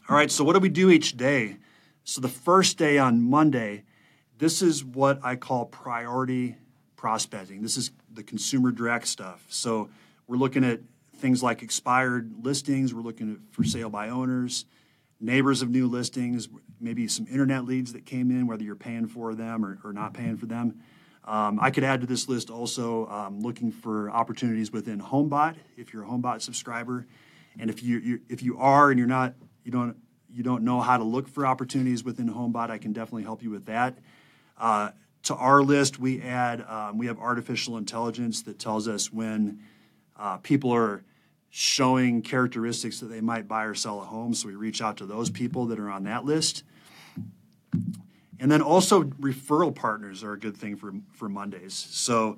All 0.09 0.17
right, 0.17 0.29
so 0.29 0.43
what 0.43 0.53
do 0.53 0.59
we 0.59 0.67
do 0.67 0.89
each 0.89 1.15
day? 1.15 1.55
So 2.03 2.19
the 2.19 2.27
first 2.27 2.77
day 2.77 2.97
on 2.97 3.23
Monday, 3.23 3.83
this 4.43 4.61
is 4.61 4.83
what 4.83 5.21
I 5.23 5.37
call 5.37 5.63
priority 5.63 6.57
prospecting. 6.97 7.61
This 7.61 7.77
is 7.77 7.91
the 8.11 8.23
consumer 8.23 8.73
direct 8.73 9.07
stuff. 9.07 9.45
So 9.47 9.89
we're 10.27 10.35
looking 10.35 10.65
at 10.65 10.81
things 11.15 11.41
like 11.41 11.63
expired 11.63 12.33
listings, 12.41 12.93
we're 12.93 13.03
looking 13.03 13.31
at 13.31 13.55
for 13.55 13.63
sale 13.63 13.89
by 13.89 14.09
owners, 14.09 14.65
neighbors 15.21 15.61
of 15.61 15.69
new 15.69 15.87
listings, 15.87 16.49
maybe 16.81 17.07
some 17.07 17.25
internet 17.27 17.63
leads 17.63 17.93
that 17.93 18.05
came 18.05 18.31
in, 18.31 18.45
whether 18.45 18.63
you're 18.63 18.75
paying 18.75 19.07
for 19.07 19.33
them 19.33 19.63
or, 19.63 19.79
or 19.81 19.93
not 19.93 20.13
paying 20.13 20.35
for 20.35 20.45
them. 20.45 20.81
Um, 21.23 21.57
I 21.61 21.71
could 21.71 21.85
add 21.85 22.01
to 22.01 22.07
this 22.07 22.27
list 22.27 22.49
also 22.49 23.07
um, 23.07 23.39
looking 23.39 23.71
for 23.71 24.11
opportunities 24.11 24.73
within 24.73 24.99
HomeBot 24.99 25.55
if 25.77 25.93
you're 25.93 26.03
a 26.03 26.07
HomeBot 26.07 26.41
subscriber, 26.41 27.07
and 27.57 27.69
if 27.69 27.81
you 27.81 28.19
if 28.27 28.43
you 28.43 28.57
are 28.57 28.89
and 28.91 28.99
you're 28.99 29.07
not 29.07 29.35
you 29.63 29.71
don't 29.71 29.95
you 30.29 30.43
don't 30.43 30.63
know 30.63 30.81
how 30.81 30.97
to 30.97 31.03
look 31.05 31.29
for 31.29 31.45
opportunities 31.45 32.03
within 32.03 32.27
HomeBot, 32.27 32.69
I 32.69 32.77
can 32.77 32.91
definitely 32.91 33.23
help 33.23 33.41
you 33.41 33.49
with 33.49 33.67
that. 33.67 33.99
Uh, 34.57 34.91
to 35.23 35.35
our 35.35 35.61
list, 35.61 35.99
we 35.99 36.21
add 36.21 36.65
um, 36.67 36.97
we 36.97 37.07
have 37.07 37.17
artificial 37.19 37.77
intelligence 37.77 38.41
that 38.43 38.59
tells 38.59 38.87
us 38.87 39.11
when 39.11 39.59
uh, 40.17 40.37
people 40.37 40.71
are 40.73 41.03
showing 41.49 42.21
characteristics 42.21 42.99
that 42.99 43.07
they 43.07 43.21
might 43.21 43.47
buy 43.47 43.63
or 43.63 43.75
sell 43.75 44.01
a 44.01 44.05
home. 44.05 44.33
So 44.33 44.47
we 44.47 44.55
reach 44.55 44.81
out 44.81 44.97
to 44.97 45.05
those 45.05 45.29
people 45.29 45.67
that 45.67 45.79
are 45.79 45.89
on 45.89 46.03
that 46.05 46.25
list. 46.25 46.63
And 48.39 48.51
then 48.51 48.61
also 48.61 49.03
referral 49.03 49.73
partners 49.73 50.23
are 50.23 50.33
a 50.33 50.39
good 50.39 50.57
thing 50.57 50.75
for 50.75 50.93
for 51.13 51.29
Mondays. 51.29 51.73
So, 51.73 52.37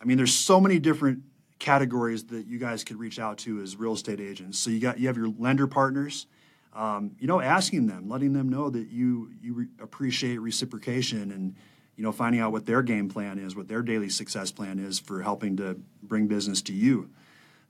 I 0.00 0.04
mean, 0.04 0.16
there's 0.16 0.34
so 0.34 0.60
many 0.60 0.78
different 0.78 1.22
categories 1.58 2.24
that 2.26 2.46
you 2.46 2.58
guys 2.58 2.82
could 2.82 2.98
reach 2.98 3.18
out 3.18 3.38
to 3.38 3.60
as 3.60 3.76
real 3.76 3.92
estate 3.92 4.20
agents. 4.20 4.58
So 4.58 4.70
you 4.70 4.80
got 4.80 4.98
you 4.98 5.06
have 5.08 5.16
your 5.16 5.32
lender 5.38 5.66
partners 5.66 6.26
um, 6.74 7.16
you 7.18 7.26
know, 7.26 7.40
asking 7.40 7.86
them, 7.86 8.08
letting 8.08 8.32
them 8.32 8.48
know 8.48 8.70
that 8.70 8.88
you 8.88 9.30
you 9.40 9.54
re- 9.54 9.66
appreciate 9.80 10.38
reciprocation, 10.38 11.30
and 11.30 11.54
you 11.96 12.02
know, 12.02 12.12
finding 12.12 12.40
out 12.40 12.52
what 12.52 12.66
their 12.66 12.82
game 12.82 13.08
plan 13.08 13.38
is, 13.38 13.54
what 13.54 13.68
their 13.68 13.82
daily 13.82 14.08
success 14.08 14.50
plan 14.50 14.78
is 14.78 14.98
for 14.98 15.22
helping 15.22 15.56
to 15.58 15.78
bring 16.02 16.26
business 16.26 16.62
to 16.62 16.72
you. 16.72 17.10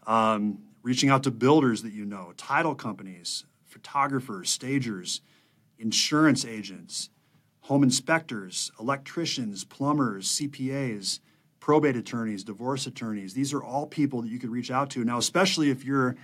Um, 0.06 0.58
reaching 0.82 1.10
out 1.10 1.24
to 1.24 1.30
builders 1.30 1.82
that 1.82 1.92
you 1.92 2.04
know, 2.04 2.32
title 2.36 2.74
companies, 2.74 3.44
photographers, 3.64 4.50
stagers, 4.50 5.20
insurance 5.78 6.44
agents, 6.44 7.10
home 7.62 7.82
inspectors, 7.82 8.70
electricians, 8.78 9.64
plumbers, 9.64 10.28
CPAs, 10.28 11.20
probate 11.60 11.96
attorneys, 11.96 12.42
divorce 12.44 12.86
attorneys. 12.86 13.34
These 13.34 13.52
are 13.52 13.62
all 13.62 13.86
people 13.86 14.22
that 14.22 14.28
you 14.28 14.38
could 14.38 14.50
reach 14.50 14.70
out 14.70 14.90
to. 14.90 15.04
Now, 15.04 15.18
especially 15.18 15.70
if 15.70 15.84
you're 15.84 16.16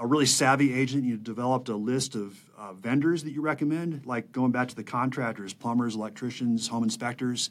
a 0.00 0.06
really 0.06 0.26
savvy 0.26 0.72
agent, 0.72 1.04
you 1.04 1.18
developed 1.18 1.68
a 1.68 1.76
list 1.76 2.14
of 2.14 2.34
uh, 2.56 2.72
vendors 2.72 3.22
that 3.22 3.32
you 3.32 3.42
recommend, 3.42 4.06
like 4.06 4.32
going 4.32 4.50
back 4.50 4.66
to 4.68 4.74
the 4.74 4.82
contractors, 4.82 5.52
plumbers, 5.52 5.94
electricians, 5.94 6.66
home 6.68 6.82
inspectors. 6.82 7.50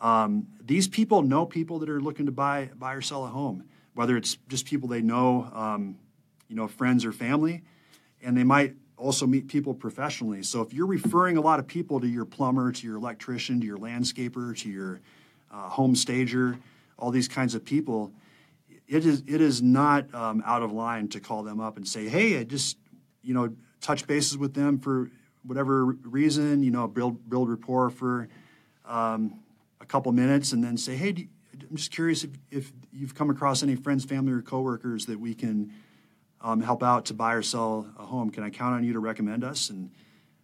Um, 0.00 0.46
these 0.64 0.86
people 0.86 1.22
know 1.22 1.44
people 1.44 1.80
that 1.80 1.90
are 1.90 2.00
looking 2.00 2.26
to 2.26 2.32
buy 2.32 2.70
buy 2.78 2.94
or 2.94 3.02
sell 3.02 3.24
a 3.24 3.28
home, 3.28 3.64
whether 3.94 4.16
it's 4.16 4.38
just 4.48 4.66
people 4.66 4.88
they 4.88 5.02
know, 5.02 5.50
um, 5.52 5.98
you 6.48 6.54
know, 6.54 6.68
friends 6.68 7.04
or 7.04 7.12
family, 7.12 7.62
and 8.22 8.36
they 8.36 8.44
might 8.44 8.76
also 8.96 9.26
meet 9.26 9.48
people 9.48 9.74
professionally. 9.74 10.44
So 10.44 10.62
if 10.62 10.72
you're 10.72 10.86
referring 10.86 11.36
a 11.38 11.40
lot 11.40 11.58
of 11.58 11.66
people 11.66 12.00
to 12.00 12.06
your 12.06 12.24
plumber, 12.24 12.70
to 12.70 12.86
your 12.86 12.96
electrician, 12.96 13.60
to 13.60 13.66
your 13.66 13.78
landscaper, 13.78 14.56
to 14.58 14.68
your 14.68 15.00
uh, 15.50 15.68
home 15.70 15.96
stager, 15.96 16.56
all 17.00 17.10
these 17.10 17.26
kinds 17.26 17.56
of 17.56 17.64
people, 17.64 18.12
it 18.86 19.06
is 19.06 19.22
it 19.26 19.40
is 19.40 19.62
not 19.62 20.12
um, 20.14 20.42
out 20.44 20.62
of 20.62 20.72
line 20.72 21.08
to 21.08 21.20
call 21.20 21.42
them 21.42 21.60
up 21.60 21.76
and 21.76 21.86
say, 21.86 22.08
hey, 22.08 22.38
I 22.38 22.44
just 22.44 22.76
you 23.22 23.34
know 23.34 23.54
touch 23.80 24.06
bases 24.06 24.38
with 24.38 24.54
them 24.54 24.78
for 24.78 25.10
whatever 25.42 25.84
reason, 25.84 26.62
you 26.62 26.70
know, 26.70 26.88
build 26.88 27.28
build 27.28 27.48
rapport 27.48 27.90
for 27.90 28.28
um, 28.84 29.40
a 29.80 29.86
couple 29.86 30.12
minutes, 30.12 30.52
and 30.52 30.62
then 30.62 30.76
say, 30.76 30.96
hey, 30.96 31.14
you, 31.16 31.28
I'm 31.68 31.76
just 31.76 31.90
curious 31.90 32.24
if, 32.24 32.30
if 32.50 32.72
you've 32.92 33.14
come 33.14 33.30
across 33.30 33.62
any 33.62 33.76
friends, 33.76 34.04
family, 34.04 34.32
or 34.32 34.42
coworkers 34.42 35.06
that 35.06 35.18
we 35.18 35.34
can 35.34 35.72
um, 36.40 36.60
help 36.60 36.82
out 36.82 37.06
to 37.06 37.14
buy 37.14 37.34
or 37.34 37.42
sell 37.42 37.86
a 37.98 38.04
home. 38.04 38.30
Can 38.30 38.42
I 38.42 38.50
count 38.50 38.74
on 38.74 38.84
you 38.84 38.92
to 38.92 39.00
recommend 39.00 39.44
us? 39.44 39.70
And 39.70 39.90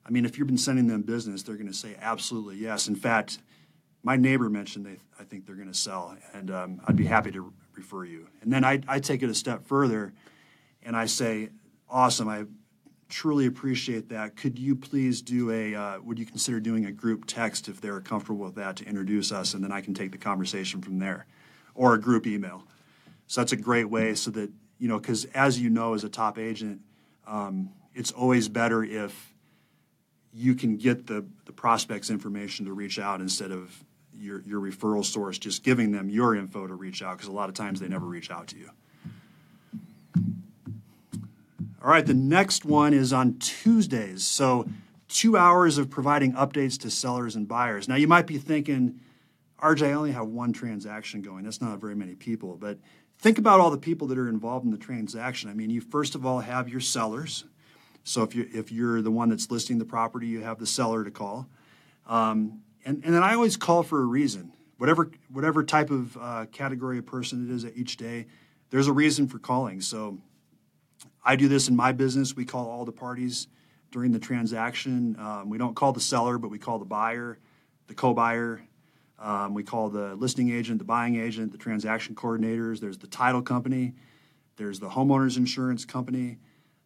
I 0.06 0.10
mean, 0.10 0.24
if 0.24 0.38
you've 0.38 0.46
been 0.46 0.58
sending 0.58 0.86
them 0.86 1.02
business, 1.02 1.42
they're 1.42 1.56
going 1.56 1.66
to 1.66 1.74
say 1.76 1.96
absolutely 2.00 2.56
yes. 2.56 2.88
In 2.88 2.96
fact, 2.96 3.38
my 4.02 4.16
neighbor 4.16 4.48
mentioned 4.48 4.86
they 4.86 4.96
I 5.18 5.24
think 5.24 5.46
they're 5.46 5.56
going 5.56 5.70
to 5.70 5.78
sell, 5.78 6.16
and 6.32 6.50
um, 6.50 6.80
I'd 6.86 6.96
be 6.96 7.04
happy 7.04 7.30
to 7.32 7.52
refer 7.80 8.04
you. 8.04 8.28
And 8.42 8.52
then 8.52 8.64
I, 8.64 8.80
I 8.86 9.00
take 9.00 9.22
it 9.22 9.30
a 9.30 9.34
step 9.34 9.66
further, 9.66 10.12
and 10.82 10.94
I 10.94 11.06
say, 11.06 11.48
awesome, 11.88 12.28
I 12.28 12.44
truly 13.08 13.46
appreciate 13.46 14.08
that. 14.10 14.36
Could 14.36 14.58
you 14.58 14.76
please 14.76 15.22
do 15.22 15.50
a, 15.50 15.74
uh, 15.74 16.00
would 16.00 16.18
you 16.18 16.26
consider 16.26 16.60
doing 16.60 16.86
a 16.86 16.92
group 16.92 17.24
text 17.26 17.68
if 17.68 17.80
they're 17.80 18.00
comfortable 18.00 18.44
with 18.44 18.54
that 18.56 18.76
to 18.76 18.84
introduce 18.84 19.32
us, 19.32 19.54
and 19.54 19.64
then 19.64 19.72
I 19.72 19.80
can 19.80 19.94
take 19.94 20.12
the 20.12 20.18
conversation 20.18 20.82
from 20.82 20.98
there, 20.98 21.26
or 21.74 21.94
a 21.94 22.00
group 22.00 22.26
email. 22.26 22.66
So 23.26 23.40
that's 23.40 23.52
a 23.52 23.56
great 23.56 23.88
way 23.88 24.14
so 24.14 24.30
that, 24.32 24.50
you 24.78 24.88
know, 24.88 24.98
because 24.98 25.24
as 25.34 25.58
you 25.58 25.70
know, 25.70 25.94
as 25.94 26.04
a 26.04 26.08
top 26.08 26.38
agent, 26.38 26.80
um, 27.26 27.70
it's 27.94 28.12
always 28.12 28.48
better 28.48 28.84
if 28.84 29.34
you 30.32 30.54
can 30.54 30.76
get 30.76 31.06
the, 31.06 31.24
the 31.46 31.52
prospect's 31.52 32.10
information 32.10 32.66
to 32.66 32.72
reach 32.72 32.98
out 32.98 33.20
instead 33.20 33.50
of 33.50 33.84
your, 34.20 34.42
your 34.42 34.60
referral 34.60 35.04
source 35.04 35.38
just 35.38 35.64
giving 35.64 35.92
them 35.92 36.10
your 36.10 36.36
info 36.36 36.66
to 36.66 36.74
reach 36.74 37.02
out 37.02 37.16
because 37.16 37.28
a 37.28 37.32
lot 37.32 37.48
of 37.48 37.54
times 37.54 37.80
they 37.80 37.88
never 37.88 38.06
reach 38.06 38.30
out 38.30 38.48
to 38.48 38.56
you. 38.56 38.70
All 41.82 41.90
right, 41.90 42.04
the 42.04 42.14
next 42.14 42.66
one 42.66 42.92
is 42.92 43.12
on 43.12 43.38
Tuesdays. 43.38 44.22
So, 44.22 44.68
two 45.08 45.36
hours 45.36 45.78
of 45.78 45.88
providing 45.88 46.34
updates 46.34 46.78
to 46.80 46.90
sellers 46.90 47.34
and 47.34 47.48
buyers. 47.48 47.88
Now, 47.88 47.96
you 47.96 48.06
might 48.06 48.26
be 48.26 48.36
thinking, 48.36 49.00
RJ, 49.62 49.88
I 49.88 49.92
only 49.92 50.12
have 50.12 50.26
one 50.26 50.52
transaction 50.52 51.22
going. 51.22 51.44
That's 51.44 51.62
not 51.62 51.80
very 51.80 51.96
many 51.96 52.14
people. 52.14 52.58
But 52.60 52.78
think 53.18 53.38
about 53.38 53.60
all 53.60 53.70
the 53.70 53.78
people 53.78 54.06
that 54.08 54.18
are 54.18 54.28
involved 54.28 54.66
in 54.66 54.70
the 54.70 54.78
transaction. 54.78 55.48
I 55.48 55.54
mean, 55.54 55.70
you 55.70 55.80
first 55.80 56.14
of 56.14 56.26
all 56.26 56.40
have 56.40 56.68
your 56.68 56.80
sellers. 56.80 57.44
So, 58.04 58.22
if, 58.24 58.34
you, 58.34 58.46
if 58.52 58.70
you're 58.70 59.00
the 59.00 59.10
one 59.10 59.30
that's 59.30 59.50
listing 59.50 59.78
the 59.78 59.86
property, 59.86 60.26
you 60.26 60.42
have 60.42 60.58
the 60.58 60.66
seller 60.66 61.02
to 61.02 61.10
call. 61.10 61.48
Um, 62.06 62.60
and, 62.84 63.04
and 63.04 63.14
then 63.14 63.22
I 63.22 63.34
always 63.34 63.56
call 63.56 63.82
for 63.82 64.00
a 64.00 64.04
reason. 64.04 64.52
Whatever, 64.78 65.10
whatever 65.30 65.62
type 65.62 65.90
of 65.90 66.16
uh, 66.16 66.46
category 66.52 66.98
of 66.98 67.06
person 67.06 67.48
it 67.48 67.54
is 67.54 67.64
at 67.64 67.76
each 67.76 67.96
day, 67.96 68.26
there's 68.70 68.86
a 68.86 68.92
reason 68.92 69.28
for 69.28 69.38
calling. 69.38 69.80
So 69.80 70.18
I 71.24 71.36
do 71.36 71.48
this 71.48 71.68
in 71.68 71.76
my 71.76 71.92
business. 71.92 72.34
We 72.34 72.44
call 72.44 72.68
all 72.68 72.84
the 72.84 72.92
parties 72.92 73.48
during 73.90 74.12
the 74.12 74.18
transaction. 74.18 75.16
Um, 75.18 75.50
we 75.50 75.58
don't 75.58 75.74
call 75.74 75.92
the 75.92 76.00
seller, 76.00 76.38
but 76.38 76.50
we 76.50 76.58
call 76.58 76.78
the 76.78 76.84
buyer, 76.84 77.38
the 77.88 77.94
co 77.94 78.14
buyer. 78.14 78.62
Um, 79.18 79.52
we 79.52 79.62
call 79.62 79.90
the 79.90 80.14
listing 80.14 80.50
agent, 80.50 80.78
the 80.78 80.84
buying 80.84 81.16
agent, 81.16 81.52
the 81.52 81.58
transaction 81.58 82.14
coordinators. 82.14 82.80
There's 82.80 82.96
the 82.96 83.06
title 83.06 83.42
company. 83.42 83.92
There's 84.60 84.78
the 84.78 84.90
homeowner's 84.90 85.38
insurance 85.38 85.86
company, 85.86 86.36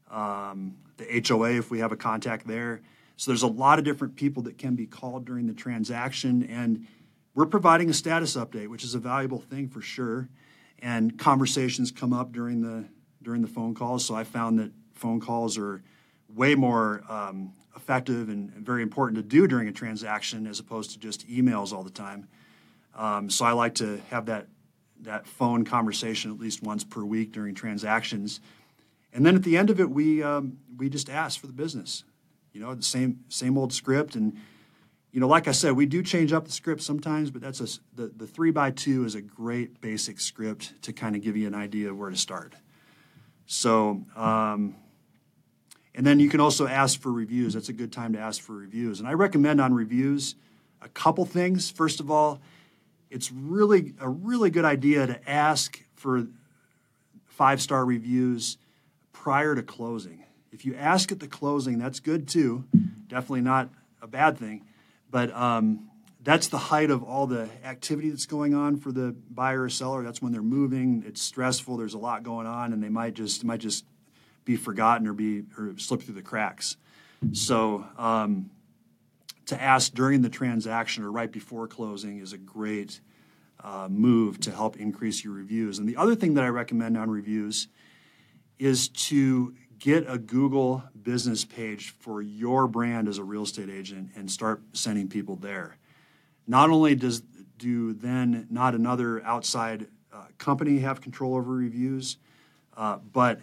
um, 0.08 0.76
the 0.96 1.24
HOA 1.26 1.58
if 1.58 1.72
we 1.72 1.80
have 1.80 1.90
a 1.90 1.96
contact 1.96 2.46
there. 2.46 2.82
So 3.16 3.30
there's 3.30 3.42
a 3.42 3.48
lot 3.48 3.78
of 3.78 3.84
different 3.84 4.16
people 4.16 4.42
that 4.44 4.58
can 4.58 4.74
be 4.74 4.86
called 4.86 5.24
during 5.24 5.46
the 5.46 5.54
transaction, 5.54 6.42
and 6.44 6.86
we're 7.34 7.46
providing 7.46 7.90
a 7.90 7.94
status 7.94 8.36
update, 8.36 8.68
which 8.68 8.84
is 8.84 8.94
a 8.94 8.98
valuable 8.98 9.40
thing 9.40 9.68
for 9.68 9.80
sure. 9.80 10.28
And 10.80 11.18
conversations 11.18 11.90
come 11.90 12.12
up 12.12 12.32
during 12.32 12.62
the 12.62 12.88
during 13.22 13.40
the 13.40 13.48
phone 13.48 13.74
calls. 13.74 14.04
So 14.04 14.14
I 14.14 14.24
found 14.24 14.58
that 14.58 14.70
phone 14.92 15.18
calls 15.18 15.56
are 15.56 15.82
way 16.28 16.54
more 16.54 17.02
um, 17.08 17.52
effective 17.74 18.28
and, 18.28 18.50
very 18.52 18.82
important 18.82 19.16
to 19.16 19.22
do 19.22 19.46
during 19.46 19.68
a 19.68 19.72
transaction 19.72 20.46
as 20.46 20.58
opposed 20.60 20.90
to 20.92 20.98
just 20.98 21.26
emails 21.28 21.72
all 21.72 21.82
the 21.82 21.90
time. 21.90 22.28
Um, 22.94 23.30
so 23.30 23.44
I 23.44 23.52
like 23.52 23.74
to 23.76 24.00
have 24.10 24.26
that 24.26 24.46
that 25.00 25.26
phone 25.26 25.64
conversation 25.64 26.30
at 26.30 26.38
least 26.38 26.62
once 26.62 26.84
per 26.84 27.04
week 27.04 27.32
during 27.32 27.54
transactions, 27.54 28.40
and 29.12 29.26
then 29.26 29.36
at 29.36 29.42
the 29.42 29.56
end 29.56 29.70
of 29.70 29.80
it, 29.80 29.90
we 29.90 30.22
um, 30.22 30.58
we 30.76 30.88
just 30.88 31.10
ask 31.10 31.40
for 31.40 31.46
the 31.46 31.52
business. 31.52 32.04
You 32.54 32.60
know, 32.60 32.72
the 32.72 32.82
same 32.82 33.24
same 33.28 33.58
old 33.58 33.72
script, 33.72 34.14
and 34.14 34.36
you 35.10 35.18
know, 35.18 35.26
like 35.26 35.48
I 35.48 35.52
said, 35.52 35.72
we 35.72 35.86
do 35.86 36.02
change 36.04 36.32
up 36.32 36.46
the 36.46 36.52
script 36.52 36.82
sometimes, 36.82 37.32
but 37.32 37.42
that's 37.42 37.60
a 37.60 37.66
the 37.96 38.12
the 38.16 38.28
three 38.28 38.52
by 38.52 38.70
two 38.70 39.04
is 39.04 39.16
a 39.16 39.20
great 39.20 39.80
basic 39.80 40.20
script 40.20 40.80
to 40.82 40.92
kind 40.92 41.16
of 41.16 41.22
give 41.22 41.36
you 41.36 41.48
an 41.48 41.54
idea 41.54 41.90
of 41.90 41.98
where 41.98 42.10
to 42.10 42.16
start. 42.16 42.54
So, 43.46 44.04
um, 44.14 44.76
and 45.96 46.06
then 46.06 46.20
you 46.20 46.28
can 46.30 46.38
also 46.38 46.66
ask 46.66 47.00
for 47.00 47.12
reviews. 47.12 47.54
That's 47.54 47.68
a 47.68 47.74
good 47.74 47.92
time 47.92 48.12
to 48.12 48.20
ask 48.20 48.40
for 48.40 48.54
reviews. 48.54 49.00
And 49.00 49.08
I 49.08 49.12
recommend 49.12 49.60
on 49.60 49.74
reviews 49.74 50.36
a 50.80 50.88
couple 50.88 51.24
things. 51.24 51.70
First 51.70 51.98
of 51.98 52.08
all, 52.08 52.40
it's 53.10 53.32
really 53.32 53.94
a 54.00 54.08
really 54.08 54.50
good 54.50 54.64
idea 54.64 55.08
to 55.08 55.28
ask 55.28 55.82
for 55.96 56.26
five 57.24 57.60
star 57.60 57.84
reviews 57.84 58.58
prior 59.12 59.56
to 59.56 59.62
closing. 59.62 60.23
If 60.54 60.64
you 60.64 60.76
ask 60.76 61.10
at 61.10 61.18
the 61.18 61.26
closing, 61.26 61.78
that's 61.78 61.98
good 61.98 62.28
too. 62.28 62.64
Definitely 63.08 63.40
not 63.40 63.70
a 64.00 64.06
bad 64.06 64.38
thing. 64.38 64.64
But 65.10 65.34
um, 65.34 65.90
that's 66.22 66.46
the 66.46 66.58
height 66.58 66.90
of 66.90 67.02
all 67.02 67.26
the 67.26 67.48
activity 67.64 68.08
that's 68.08 68.26
going 68.26 68.54
on 68.54 68.76
for 68.76 68.92
the 68.92 69.16
buyer 69.30 69.64
or 69.64 69.68
seller. 69.68 70.04
That's 70.04 70.22
when 70.22 70.30
they're 70.30 70.42
moving. 70.42 71.02
It's 71.06 71.20
stressful. 71.20 71.76
There's 71.76 71.94
a 71.94 71.98
lot 71.98 72.22
going 72.22 72.46
on, 72.46 72.72
and 72.72 72.80
they 72.80 72.88
might 72.88 73.14
just 73.14 73.42
might 73.42 73.58
just 73.58 73.84
be 74.44 74.54
forgotten 74.54 75.08
or 75.08 75.12
be 75.12 75.42
or 75.58 75.74
slip 75.76 76.02
through 76.02 76.14
the 76.14 76.22
cracks. 76.22 76.76
So 77.32 77.84
um, 77.98 78.50
to 79.46 79.60
ask 79.60 79.92
during 79.92 80.22
the 80.22 80.28
transaction 80.28 81.02
or 81.02 81.10
right 81.10 81.32
before 81.32 81.66
closing 81.66 82.20
is 82.20 82.32
a 82.32 82.38
great 82.38 83.00
uh, 83.62 83.88
move 83.90 84.38
to 84.40 84.52
help 84.52 84.76
increase 84.76 85.24
your 85.24 85.34
reviews. 85.34 85.80
And 85.80 85.88
the 85.88 85.96
other 85.96 86.14
thing 86.14 86.34
that 86.34 86.44
I 86.44 86.48
recommend 86.48 86.96
on 86.96 87.10
reviews 87.10 87.66
is 88.58 88.88
to 88.88 89.54
get 89.78 90.04
a 90.08 90.18
Google 90.18 90.84
business 91.02 91.44
page 91.44 91.90
for 92.00 92.22
your 92.22 92.66
brand 92.66 93.08
as 93.08 93.18
a 93.18 93.24
real 93.24 93.42
estate 93.42 93.70
agent 93.70 94.10
and 94.16 94.30
start 94.30 94.62
sending 94.72 95.08
people 95.08 95.36
there. 95.36 95.76
Not 96.46 96.70
only 96.70 96.94
does 96.94 97.22
do 97.58 97.92
then 97.92 98.46
not 98.50 98.74
another 98.74 99.22
outside 99.24 99.86
uh, 100.12 100.24
company 100.38 100.80
have 100.80 101.00
control 101.00 101.36
over 101.36 101.52
reviews, 101.52 102.18
uh, 102.76 102.98
but 103.12 103.40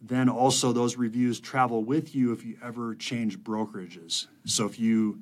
then 0.00 0.28
also 0.28 0.72
those 0.72 0.96
reviews 0.96 1.38
travel 1.38 1.84
with 1.84 2.14
you 2.14 2.32
if 2.32 2.44
you 2.44 2.56
ever 2.62 2.94
change 2.94 3.38
brokerages. 3.38 4.26
So 4.44 4.66
if 4.66 4.78
you 4.78 5.20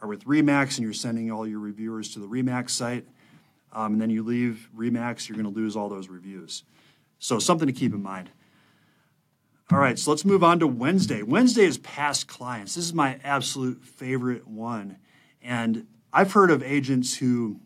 are 0.00 0.08
with 0.08 0.24
Remax 0.24 0.76
and 0.76 0.84
you're 0.84 0.92
sending 0.92 1.30
all 1.30 1.46
your 1.46 1.60
reviewers 1.60 2.12
to 2.14 2.18
the 2.18 2.26
Remax 2.26 2.70
site, 2.70 3.06
um, 3.72 3.94
and 3.94 4.02
then 4.02 4.10
you 4.10 4.22
leave 4.22 4.68
Remax, 4.76 5.28
you're 5.28 5.36
going 5.36 5.52
to 5.52 5.58
lose 5.58 5.76
all 5.76 5.88
those 5.88 6.08
reviews. 6.08 6.64
So 7.18 7.38
something 7.38 7.66
to 7.66 7.72
keep 7.72 7.94
in 7.94 8.02
mind. 8.02 8.30
All 9.72 9.78
right, 9.78 9.98
so 9.98 10.10
let's 10.10 10.26
move 10.26 10.44
on 10.44 10.58
to 10.58 10.66
Wednesday. 10.66 11.22
Wednesday 11.22 11.64
is 11.64 11.78
past 11.78 12.28
clients. 12.28 12.74
This 12.74 12.84
is 12.84 12.92
my 12.92 13.18
absolute 13.24 13.82
favorite 13.82 14.46
one. 14.46 14.98
And 15.40 15.86
I've 16.12 16.30
heard 16.32 16.50
of 16.50 16.62
agents 16.62 17.16
who, 17.16 17.58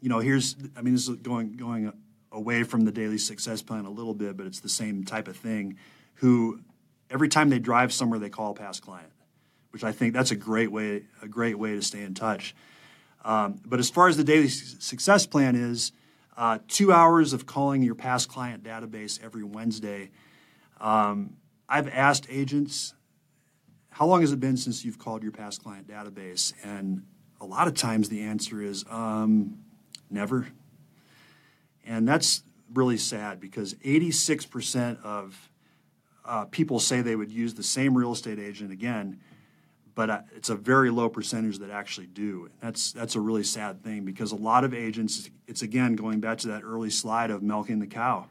you 0.00 0.08
know, 0.08 0.20
here's, 0.20 0.56
I 0.74 0.80
mean, 0.80 0.94
this 0.94 1.06
is 1.06 1.16
going, 1.16 1.58
going 1.58 1.92
away 2.32 2.62
from 2.62 2.86
the 2.86 2.90
daily 2.90 3.18
success 3.18 3.60
plan 3.60 3.84
a 3.84 3.90
little 3.90 4.14
bit, 4.14 4.34
but 4.38 4.46
it's 4.46 4.60
the 4.60 4.68
same 4.70 5.04
type 5.04 5.28
of 5.28 5.36
thing, 5.36 5.76
who 6.14 6.60
every 7.10 7.28
time 7.28 7.50
they 7.50 7.58
drive 7.58 7.92
somewhere, 7.92 8.18
they 8.18 8.30
call 8.30 8.52
a 8.52 8.54
past 8.54 8.80
client, 8.80 9.12
which 9.72 9.84
I 9.84 9.92
think 9.92 10.14
that's 10.14 10.30
a 10.30 10.36
great 10.36 10.72
way, 10.72 11.02
a 11.20 11.28
great 11.28 11.58
way 11.58 11.74
to 11.74 11.82
stay 11.82 12.02
in 12.02 12.14
touch. 12.14 12.56
Um, 13.26 13.60
but 13.66 13.78
as 13.78 13.90
far 13.90 14.08
as 14.08 14.16
the 14.16 14.24
daily 14.24 14.48
success 14.48 15.26
plan 15.26 15.54
is, 15.54 15.92
uh, 16.38 16.60
two 16.66 16.92
hours 16.92 17.34
of 17.34 17.44
calling 17.44 17.82
your 17.82 17.94
past 17.94 18.30
client 18.30 18.64
database 18.64 19.22
every 19.22 19.44
Wednesday. 19.44 20.10
Um, 20.84 21.38
I've 21.66 21.88
asked 21.88 22.26
agents, 22.28 22.92
how 23.88 24.06
long 24.06 24.20
has 24.20 24.32
it 24.32 24.38
been 24.38 24.58
since 24.58 24.84
you've 24.84 24.98
called 24.98 25.22
your 25.22 25.32
past 25.32 25.62
client 25.62 25.88
database? 25.88 26.52
And 26.62 27.06
a 27.40 27.46
lot 27.46 27.66
of 27.66 27.74
times 27.74 28.10
the 28.10 28.20
answer 28.20 28.60
is 28.60 28.84
um, 28.90 29.60
never. 30.10 30.46
And 31.86 32.06
that's 32.06 32.42
really 32.74 32.98
sad 32.98 33.40
because 33.40 33.72
86% 33.76 35.02
of 35.02 35.48
uh, 36.26 36.44
people 36.46 36.78
say 36.78 37.00
they 37.00 37.16
would 37.16 37.30
use 37.32 37.54
the 37.54 37.62
same 37.62 37.96
real 37.96 38.12
estate 38.12 38.38
agent 38.38 38.70
again, 38.70 39.20
but 39.94 40.10
uh, 40.10 40.20
it's 40.36 40.50
a 40.50 40.54
very 40.54 40.90
low 40.90 41.08
percentage 41.08 41.58
that 41.60 41.70
actually 41.70 42.08
do. 42.08 42.50
That's 42.60 42.92
that's 42.92 43.14
a 43.14 43.20
really 43.20 43.44
sad 43.44 43.82
thing 43.82 44.04
because 44.04 44.32
a 44.32 44.36
lot 44.36 44.64
of 44.64 44.74
agents, 44.74 45.30
it's 45.46 45.62
again 45.62 45.96
going 45.96 46.20
back 46.20 46.38
to 46.38 46.48
that 46.48 46.62
early 46.62 46.90
slide 46.90 47.30
of 47.30 47.42
milking 47.42 47.78
the 47.78 47.86
cow. 47.86 48.26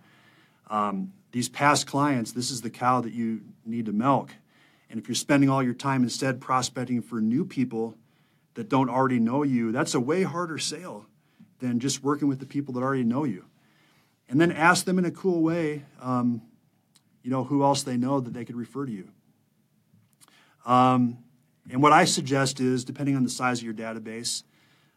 Um, 0.69 1.13
these 1.33 1.49
past 1.49 1.87
clients, 1.87 2.31
this 2.31 2.51
is 2.51 2.61
the 2.61 2.69
cow 2.69 3.01
that 3.01 3.11
you 3.11 3.41
need 3.65 3.87
to 3.87 3.91
milk. 3.91 4.31
And 4.89 4.99
if 4.99 5.07
you're 5.07 5.15
spending 5.15 5.49
all 5.49 5.63
your 5.63 5.73
time 5.73 6.03
instead 6.03 6.39
prospecting 6.39 7.01
for 7.01 7.19
new 7.19 7.43
people 7.43 7.97
that 8.53 8.69
don't 8.69 8.87
already 8.87 9.19
know 9.19 9.41
you, 9.41 9.71
that's 9.71 9.95
a 9.95 9.99
way 9.99 10.21
harder 10.21 10.59
sale 10.59 11.07
than 11.59 11.79
just 11.79 12.03
working 12.03 12.27
with 12.27 12.39
the 12.39 12.45
people 12.45 12.75
that 12.75 12.83
already 12.83 13.03
know 13.03 13.23
you. 13.23 13.45
And 14.29 14.39
then 14.39 14.51
ask 14.51 14.85
them 14.85 14.99
in 14.99 15.05
a 15.05 15.11
cool 15.11 15.41
way, 15.41 15.85
um, 15.99 16.43
you 17.23 17.31
know, 17.31 17.43
who 17.43 17.63
else 17.63 17.81
they 17.81 17.97
know 17.97 18.19
that 18.19 18.33
they 18.33 18.45
could 18.45 18.55
refer 18.55 18.85
to 18.85 18.91
you. 18.91 19.09
Um, 20.67 21.17
and 21.71 21.81
what 21.81 21.93
I 21.93 22.05
suggest 22.05 22.59
is, 22.59 22.85
depending 22.85 23.15
on 23.15 23.23
the 23.23 23.29
size 23.29 23.57
of 23.57 23.65
your 23.65 23.73
database, 23.73 24.43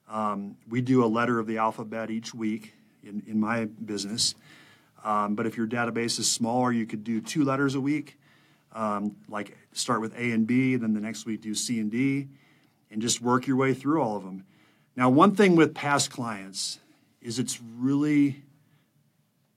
um, 0.07 0.59
we 0.69 0.83
do 0.83 1.03
a 1.03 1.07
letter 1.07 1.39
of 1.39 1.47
the 1.47 1.57
alphabet 1.57 2.11
each 2.11 2.35
week 2.35 2.75
in, 3.03 3.23
in 3.27 3.41
my 3.41 3.65
business. 3.65 4.35
Um, 5.07 5.37
but 5.37 5.47
if 5.47 5.57
your 5.57 5.69
database 5.69 6.19
is 6.19 6.29
smaller, 6.29 6.73
you 6.73 6.85
could 6.85 7.05
do 7.05 7.21
two 7.21 7.45
letters 7.45 7.77
a 7.77 7.81
week, 7.81 8.19
um, 8.73 9.15
like 9.29 9.57
start 9.71 10.01
with 10.01 10.13
A 10.15 10.33
and 10.33 10.49
B, 10.49 10.75
and 10.75 10.83
then 10.83 10.95
the 10.95 11.01
next 11.01 11.27
week 11.27 11.43
do 11.43 11.55
C 11.55 11.79
and 11.79 11.93
D, 11.93 12.27
and 12.91 13.01
just 13.01 13.23
work 13.23 13.47
your 13.47 13.57
way 13.57 13.73
through 13.73 14.03
all 14.03 14.17
of 14.17 14.25
them. 14.25 14.45
Now, 14.97 15.09
one 15.09 15.37
thing 15.37 15.55
with 15.55 15.75
past 15.75 16.11
clients 16.11 16.81
is 17.21 17.39
it's 17.39 17.61
really 17.63 18.43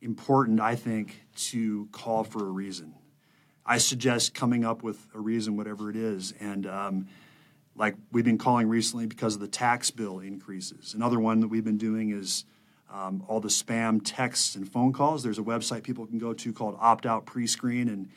important, 0.01 0.59
I 0.59 0.75
think, 0.75 1.23
to 1.35 1.89
call 1.91 2.23
for 2.23 2.47
a 2.47 2.51
reason. 2.51 2.93
I 3.65 3.79
suggest 3.79 4.35
coming 4.35 4.63
up 4.63 4.83
with 4.83 5.03
a 5.15 5.19
reason, 5.19 5.57
whatever 5.57 5.89
it 5.89 5.95
is. 5.95 6.31
And 6.39 6.67
um, 6.67 7.07
like 7.75 7.95
we've 8.11 8.25
been 8.25 8.37
calling 8.37 8.69
recently 8.69 9.07
because 9.07 9.33
of 9.33 9.41
the 9.41 9.47
tax 9.47 9.89
bill 9.89 10.19
increases. 10.19 10.93
Another 10.93 11.19
one 11.19 11.39
that 11.39 11.47
we've 11.47 11.63
been 11.63 11.79
doing 11.79 12.11
is 12.11 12.45
um, 12.91 13.23
all 13.27 13.39
the 13.39 13.49
spam 13.49 14.01
texts 14.03 14.55
and 14.55 14.71
phone 14.71 14.93
calls. 14.93 15.23
There's 15.23 15.39
a 15.39 15.43
website 15.43 15.83
people 15.83 16.05
can 16.05 16.17
go 16.17 16.33
to 16.33 16.53
called 16.53 16.77
Opt 16.79 17.05
Out 17.05 17.25
Prescreen, 17.25 17.87
and 17.87 18.09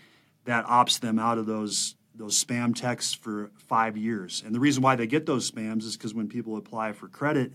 that 0.44 0.64
opts 0.66 1.00
them 1.00 1.18
out 1.18 1.38
of 1.38 1.46
those 1.46 1.94
those 2.14 2.42
spam 2.42 2.74
texts 2.74 3.14
for 3.14 3.50
five 3.56 3.96
years. 3.96 4.42
And 4.44 4.54
the 4.54 4.60
reason 4.60 4.82
why 4.82 4.96
they 4.96 5.06
get 5.06 5.24
those 5.24 5.50
spams 5.50 5.84
is 5.84 5.96
because 5.96 6.12
when 6.12 6.28
people 6.28 6.58
apply 6.58 6.92
for 6.92 7.08
credit, 7.08 7.52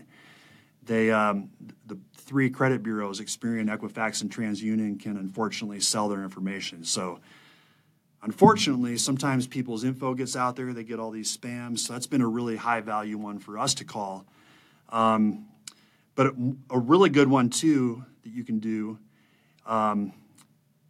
they 0.82 1.10
um, 1.10 1.50
the 1.86 1.98
three 2.16 2.50
credit 2.50 2.82
bureaus, 2.82 3.20
Experian, 3.20 3.68
Equifax, 3.68 4.22
and 4.22 4.30
TransUnion, 4.30 5.00
can 5.00 5.16
unfortunately 5.16 5.80
sell 5.80 6.08
their 6.08 6.22
information. 6.22 6.84
So. 6.84 7.20
Unfortunately, 8.20 8.96
sometimes 8.96 9.46
people's 9.46 9.84
info 9.84 10.12
gets 10.12 10.34
out 10.34 10.56
there. 10.56 10.72
They 10.72 10.82
get 10.82 10.98
all 10.98 11.12
these 11.12 11.34
spams. 11.34 11.78
So 11.78 11.92
that's 11.92 12.08
been 12.08 12.20
a 12.20 12.26
really 12.26 12.56
high 12.56 12.80
value 12.80 13.16
one 13.16 13.38
for 13.38 13.56
us 13.56 13.74
to 13.74 13.84
call. 13.84 14.26
Um, 14.88 15.46
but 16.18 16.34
a 16.68 16.78
really 16.80 17.10
good 17.10 17.28
one, 17.28 17.48
too, 17.48 18.04
that 18.24 18.30
you 18.30 18.42
can 18.42 18.58
do 18.58 18.98
um, 19.64 20.12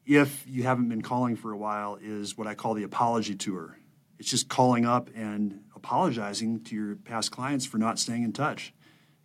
if 0.07 0.43
you 0.49 0.63
haven't 0.63 0.89
been 0.89 1.03
calling 1.03 1.37
for 1.37 1.53
a 1.53 1.57
while 1.59 1.99
is 2.01 2.39
what 2.39 2.47
I 2.47 2.55
call 2.55 2.73
the 2.73 2.85
apology 2.85 3.35
tour. 3.35 3.77
It's 4.19 4.31
just 4.31 4.49
calling 4.49 4.87
up 4.87 5.11
and 5.15 5.61
apologizing 5.77 6.65
to 6.65 6.75
your 6.75 6.97
past 6.97 7.31
clients 7.31 7.67
for 7.67 7.77
not 7.77 7.99
staying 7.99 8.23
in 8.23 8.33
touch. 8.33 8.73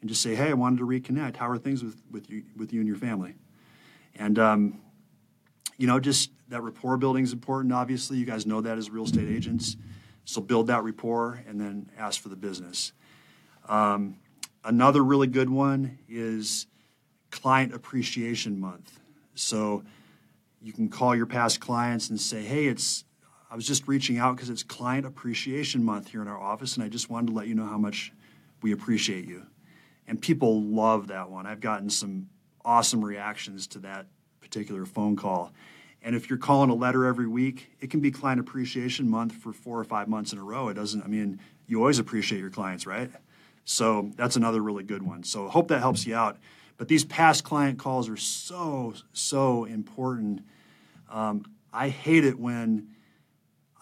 And 0.01 0.09
just 0.09 0.21
say, 0.21 0.35
hey, 0.35 0.49
I 0.49 0.55
wanted 0.55 0.79
to 0.79 0.85
reconnect. 0.85 1.37
How 1.37 1.49
are 1.49 1.57
things 1.57 1.81
with, 1.81 1.95
with, 2.11 2.29
you, 2.29 2.43
with 2.57 2.73
you 2.73 2.81
and 2.81 2.87
your 2.87 2.97
family? 2.97 3.35
And, 4.13 4.37
um, 4.37 4.81
you 5.77 5.87
know, 5.87 6.01
just 6.01 6.31
that 6.49 6.63
rapport 6.63 6.97
building 6.97 7.23
is 7.23 7.31
important, 7.31 7.73
obviously. 7.73 8.17
You 8.17 8.25
guys 8.25 8.45
know 8.45 8.59
that 8.59 8.77
as 8.77 8.89
real 8.89 9.05
estate 9.05 9.29
agents. 9.29 9.77
So 10.25 10.41
build 10.41 10.67
that 10.67 10.83
rapport 10.83 11.41
and 11.47 11.61
then 11.61 11.89
ask 11.97 12.21
for 12.21 12.27
the 12.27 12.35
business. 12.35 12.91
Um, 13.69 14.17
Another 14.65 15.03
really 15.03 15.27
good 15.27 15.49
one 15.49 15.99
is 16.07 16.67
Client 17.31 17.73
Appreciation 17.73 18.59
Month. 18.59 18.99
So 19.35 19.83
you 20.61 20.71
can 20.71 20.87
call 20.87 21.15
your 21.15 21.25
past 21.25 21.59
clients 21.59 22.09
and 22.09 22.19
say, 22.19 22.41
hey, 22.41 22.67
it's 22.67 23.03
I 23.51 23.55
was 23.55 23.67
just 23.67 23.87
reaching 23.87 24.17
out 24.17 24.35
because 24.35 24.49
it's 24.49 24.63
Client 24.63 25.05
Appreciation 25.05 25.83
Month 25.83 26.09
here 26.09 26.23
in 26.23 26.27
our 26.27 26.39
office, 26.39 26.75
and 26.75 26.83
I 26.83 26.89
just 26.89 27.11
wanted 27.11 27.27
to 27.27 27.33
let 27.33 27.45
you 27.45 27.53
know 27.53 27.67
how 27.67 27.77
much 27.77 28.11
we 28.63 28.71
appreciate 28.71 29.27
you. 29.27 29.45
And 30.07 30.19
people 30.19 30.63
love 30.63 31.09
that 31.09 31.29
one. 31.29 31.45
I've 31.45 31.59
gotten 31.59 31.89
some 31.89 32.29
awesome 32.65 33.05
reactions 33.05 33.67
to 33.67 33.79
that 33.79 34.07
particular 34.41 34.87
phone 34.87 35.15
call. 35.15 35.51
And 36.01 36.15
if 36.15 36.29
you're 36.29 36.39
calling 36.39 36.71
a 36.71 36.73
letter 36.73 37.05
every 37.05 37.27
week, 37.27 37.69
it 37.79 37.91
can 37.91 37.99
be 37.99 38.09
Client 38.09 38.39
Appreciation 38.39 39.07
Month 39.07 39.33
for 39.33 39.53
four 39.53 39.79
or 39.79 39.83
five 39.83 40.07
months 40.07 40.33
in 40.33 40.39
a 40.39 40.43
row. 40.43 40.69
It 40.69 40.73
doesn't, 40.73 41.03
I 41.03 41.07
mean, 41.07 41.39
you 41.67 41.77
always 41.79 41.99
appreciate 41.99 42.39
your 42.39 42.49
clients, 42.49 42.87
right? 42.87 43.11
So 43.65 44.11
that's 44.15 44.35
another 44.35 44.61
really 44.61 44.83
good 44.83 45.03
one. 45.03 45.23
So 45.23 45.47
I 45.47 45.51
hope 45.51 45.69
that 45.69 45.79
helps 45.79 46.05
you 46.05 46.15
out. 46.15 46.37
But 46.77 46.87
these 46.87 47.05
past 47.05 47.43
client 47.43 47.79
calls 47.79 48.09
are 48.09 48.17
so, 48.17 48.93
so 49.13 49.65
important. 49.65 50.41
Um, 51.09 51.45
I 51.71 51.89
hate 51.89 52.25
it 52.25 52.39
when 52.39 52.89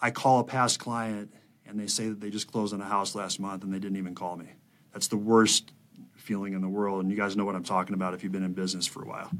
I 0.00 0.10
call 0.10 0.40
a 0.40 0.44
past 0.44 0.78
client 0.78 1.32
and 1.66 1.78
they 1.80 1.86
say 1.86 2.08
that 2.08 2.20
they 2.20 2.30
just 2.30 2.50
closed 2.50 2.74
on 2.74 2.80
a 2.80 2.86
house 2.86 3.14
last 3.14 3.40
month 3.40 3.64
and 3.64 3.72
they 3.72 3.78
didn't 3.78 3.96
even 3.96 4.14
call 4.14 4.36
me. 4.36 4.46
That's 4.92 5.08
the 5.08 5.16
worst 5.16 5.72
feeling 6.16 6.52
in 6.52 6.60
the 6.60 6.68
world. 6.68 7.02
And 7.02 7.10
you 7.10 7.16
guys 7.16 7.36
know 7.36 7.44
what 7.44 7.54
I'm 7.54 7.64
talking 7.64 7.94
about 7.94 8.14
if 8.14 8.22
you've 8.22 8.32
been 8.32 8.44
in 8.44 8.52
business 8.52 8.86
for 8.86 9.02
a 9.02 9.06
while. 9.06 9.30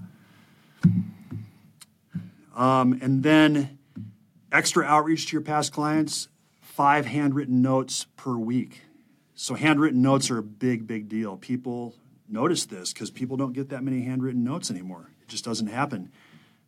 Um, 2.57 2.99
and 3.01 3.23
then 3.23 3.79
extra 4.51 4.85
outreach 4.85 5.27
to 5.29 5.33
your 5.33 5.43
past 5.43 5.73
clients, 5.73 6.29
five 6.61 7.07
handwritten 7.07 7.63
notes 7.63 8.07
per 8.17 8.37
week. 8.37 8.83
So 9.35 9.55
handwritten 9.55 10.03
notes 10.03 10.31
are 10.31 10.39
a 10.39 10.43
big, 10.43 10.87
big 10.87 11.09
deal. 11.09 11.37
People 11.37 11.95
notice 12.29 12.67
this 12.67 12.93
because 12.93 13.11
people 13.11 13.37
don't 13.37 13.53
get 13.53 13.71
that 13.71 13.83
many 13.83 14.03
handwritten 14.03 14.45
notes 14.45 14.71
anymore. 14.71 15.11
It 15.23 15.29
just 15.29 15.45
doesn't 15.45 15.69
happen. 15.69 16.11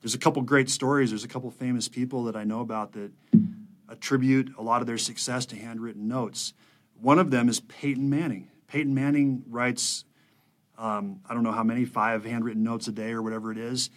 There's 0.00 0.14
a 0.14 0.18
couple 0.18 0.42
great 0.42 0.68
stories. 0.68 1.11
There's 1.11 1.24
a 1.24 1.29
couple 1.29 1.50
famous 1.50 1.88
people 1.88 2.24
that 2.24 2.37
I 2.37 2.44
know 2.44 2.61
about 2.61 2.92
that 2.92 3.11
attribute 3.88 4.55
a 4.59 4.62
lot 4.62 4.81
of 4.81 4.87
their 4.87 4.98
success 4.98 5.46
to 5.46 5.57
handwritten 5.57 6.09
notes. 6.09 6.53
One 7.00 7.18
of 7.18 7.31
them 7.31 7.48
is 7.48 7.61
Peyton 7.61 8.09
Manning. 8.09 8.48
Peyton 8.66 8.94
Manning 8.94 9.44
writes, 9.48 10.05
um, 10.77 11.20
I 11.29 11.35
don't 11.35 11.42
know 11.42 11.53
how 11.53 11.62
many, 11.62 11.85
five 11.85 12.24
handwritten 12.24 12.62
notes 12.62 12.88
a 12.88 12.92
day 12.92 13.12
or 13.12 13.22
whatever 13.22 13.53
it 13.53 13.59
is, 13.59 13.90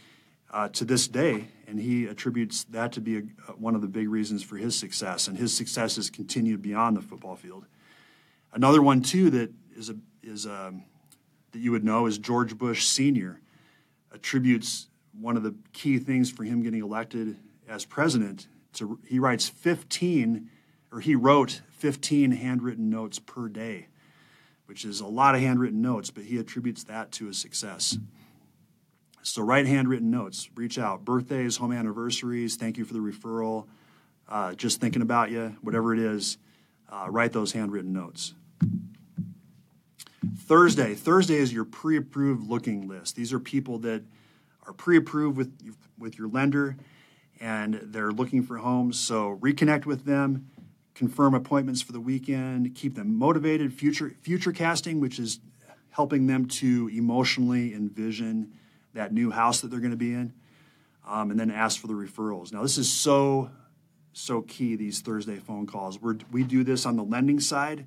uh, 0.51 0.69
to 0.69 0.85
this 0.85 1.07
day, 1.07 1.47
and 1.67 1.79
he 1.79 2.05
attributes 2.05 2.63
that 2.65 2.93
to 2.93 3.01
be 3.01 3.17
a, 3.17 3.21
one 3.53 3.75
of 3.75 3.81
the 3.81 3.87
big 3.87 4.07
reasons 4.07 4.43
for 4.43 4.55
his 4.57 4.77
success. 4.77 5.27
And 5.27 5.37
his 5.37 5.55
success 5.55 5.95
has 5.95 6.09
continued 6.09 6.61
beyond 6.61 6.95
the 6.95 7.01
football 7.01 7.35
field. 7.35 7.65
Another 8.57 8.81
one 8.81 9.03
too 9.03 9.29
that 9.29 9.51
is 9.75 9.91
a 9.91 9.95
is 10.23 10.47
a, 10.47 10.69
um, 10.69 10.83
that 11.51 11.59
you 11.59 11.71
would 11.71 11.83
know 11.83 12.07
is 12.07 12.17
George 12.17 12.57
Bush 12.57 12.87
Senior 12.87 13.39
attributes 14.11 14.87
one 15.13 15.37
of 15.37 15.43
the 15.43 15.53
key 15.73 15.99
things 15.99 16.31
for 16.31 16.43
him 16.43 16.63
getting 16.63 16.81
elected 16.81 17.37
as 17.69 17.85
president. 17.85 18.47
To, 18.73 18.99
he 19.05 19.19
writes 19.19 19.47
15 19.47 20.49
or 20.91 21.01
he 21.01 21.13
wrote 21.13 21.61
15 21.69 22.31
handwritten 22.31 22.89
notes 22.89 23.19
per 23.19 23.47
day, 23.47 23.89
which 24.65 24.85
is 24.85 25.01
a 25.01 25.07
lot 25.07 25.35
of 25.35 25.41
handwritten 25.41 25.83
notes, 25.83 26.09
but 26.09 26.23
he 26.23 26.39
attributes 26.39 26.83
that 26.85 27.11
to 27.11 27.27
his 27.27 27.37
success. 27.37 27.99
So 29.21 29.43
write 29.43 29.67
handwritten 29.67 30.09
notes, 30.09 30.49
reach 30.55 30.79
out, 30.79 31.05
birthdays, 31.05 31.57
home 31.57 31.73
anniversaries, 31.73 32.55
thank 32.55 32.79
you 32.79 32.85
for 32.85 32.93
the 32.95 33.01
referral, 33.01 33.67
uh, 34.27 34.55
just 34.55 34.81
thinking 34.81 35.03
about 35.03 35.29
you, 35.29 35.55
whatever 35.61 35.93
it 35.93 35.99
is 35.99 36.39
uh, 36.89 37.07
write 37.09 37.33
those 37.33 37.51
handwritten 37.51 37.93
notes. 37.93 38.33
Thursday. 40.35 40.95
Thursday 40.95 41.35
is 41.35 41.51
your 41.51 41.65
pre 41.65 41.97
approved 41.97 42.49
looking 42.49 42.87
list. 42.87 43.15
These 43.15 43.33
are 43.33 43.39
people 43.39 43.79
that 43.79 44.03
are 44.65 44.73
pre 44.73 44.97
approved 44.97 45.37
with, 45.37 45.75
with 45.97 46.17
your 46.17 46.27
lender 46.27 46.77
and 47.39 47.79
they're 47.83 48.11
looking 48.11 48.43
for 48.43 48.57
homes. 48.57 48.99
So 48.99 49.37
reconnect 49.41 49.85
with 49.85 50.05
them, 50.05 50.49
confirm 50.95 51.33
appointments 51.33 51.81
for 51.81 51.91
the 51.91 51.99
weekend, 51.99 52.75
keep 52.75 52.95
them 52.95 53.17
motivated. 53.17 53.73
Future, 53.73 54.15
future 54.21 54.51
casting, 54.51 54.99
which 54.99 55.19
is 55.19 55.39
helping 55.91 56.27
them 56.27 56.45
to 56.45 56.89
emotionally 56.93 57.73
envision 57.73 58.53
that 58.93 59.13
new 59.13 59.31
house 59.31 59.61
that 59.61 59.69
they're 59.69 59.79
going 59.79 59.91
to 59.91 59.97
be 59.97 60.13
in, 60.13 60.33
um, 61.07 61.31
and 61.31 61.39
then 61.39 61.51
ask 61.51 61.79
for 61.79 61.87
the 61.87 61.93
referrals. 61.93 62.51
Now, 62.51 62.61
this 62.61 62.77
is 62.77 62.91
so 62.91 63.51
so 64.13 64.41
key 64.41 64.75
these 64.75 65.01
Thursday 65.01 65.37
phone 65.37 65.67
calls. 65.67 66.01
we 66.01 66.15
we 66.31 66.43
do 66.43 66.63
this 66.63 66.87
on 66.87 66.95
the 66.95 67.03
lending 67.03 67.39
side 67.39 67.85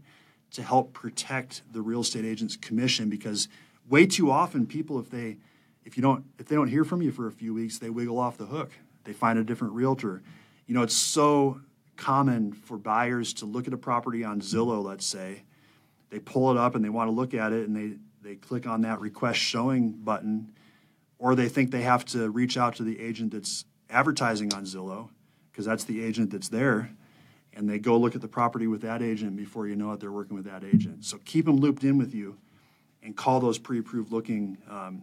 to 0.53 0.63
help 0.63 0.93
protect 0.93 1.63
the 1.73 1.83
real 1.83 2.01
estate 2.01 2.25
agent's 2.25 2.57
commission 2.57 3.09
because 3.09 3.49
way 3.89 4.07
too 4.07 4.31
often 4.31 4.67
people 4.67 4.99
if 4.99 5.11
they 5.11 5.37
if 5.85 5.97
you 5.97 6.03
don't 6.03 6.25
if 6.39 6.47
they 6.47 6.57
don't 6.57 6.69
hear 6.69 6.85
from 6.85 7.03
you 7.03 7.13
for 7.13 7.27
a 7.27 7.33
few 7.33 7.55
weeks 7.55 7.79
they 7.79 7.91
wiggle 7.91 8.19
off 8.19 8.37
the 8.37 8.47
hook. 8.47 8.73
They 9.05 9.13
find 9.13 9.39
a 9.39 9.45
different 9.45 9.75
realtor. 9.75 10.23
You 10.67 10.75
know 10.75 10.83
it's 10.83 10.95
so 10.95 11.61
common 11.97 12.53
for 12.53 12.79
buyers 12.79 13.35
to 13.35 13.45
look 13.47 13.67
at 13.67 13.75
a 13.75 13.79
property 13.79 14.25
on 14.25 14.41
zillow 14.41 14.83
let's 14.85 15.07
say. 15.07 15.43
They 16.11 16.19
pull 16.19 16.51
it 16.51 16.57
up 16.57 16.75
and 16.75 16.85
they 16.85 16.89
want 16.89 17.09
to 17.09 17.13
look 17.13 17.35
at 17.35 17.53
it 17.53 17.69
and 17.69 17.77
they 17.77 17.97
they 18.23 18.37
click 18.37 18.67
on 18.67 18.83
that 18.83 19.01
request 19.01 19.39
showing 19.39 19.93
button 19.93 20.53
or 21.19 21.35
they 21.35 21.49
think 21.49 21.71
they 21.71 21.83
have 21.83 22.05
to 22.07 22.31
reach 22.31 22.57
out 22.57 22.77
to 22.77 22.83
the 22.83 22.99
agent 22.99 23.33
that's 23.33 23.65
advertising 23.91 24.53
on 24.55 24.65
zillow 24.65 25.11
because 25.51 25.67
that's 25.67 25.85
the 25.85 26.03
agent 26.03 26.31
that's 26.31 26.49
there. 26.49 26.91
And 27.53 27.69
they 27.69 27.79
go 27.79 27.97
look 27.97 28.15
at 28.15 28.21
the 28.21 28.29
property 28.29 28.67
with 28.67 28.83
that 28.83 29.03
agent. 29.03 29.37
Before 29.37 29.67
you 29.67 29.77
know 29.77 29.93
it, 29.93 30.01
they're 30.01 30.13
working 30.13 30.37
with 30.37 30.47
that 30.47 30.65
agent. 30.65 31.05
So 31.05 31.19
keep 31.25 31.47
them 31.47 31.57
looped 31.57 31.83
in 31.85 31.99
with 31.99 32.15
you 32.15 32.39
and 33.03 33.17
call 33.17 33.41
those 33.41 33.59
pre 33.59 33.81
approved 33.81 34.13
looking 34.13 34.59
um, 34.69 35.03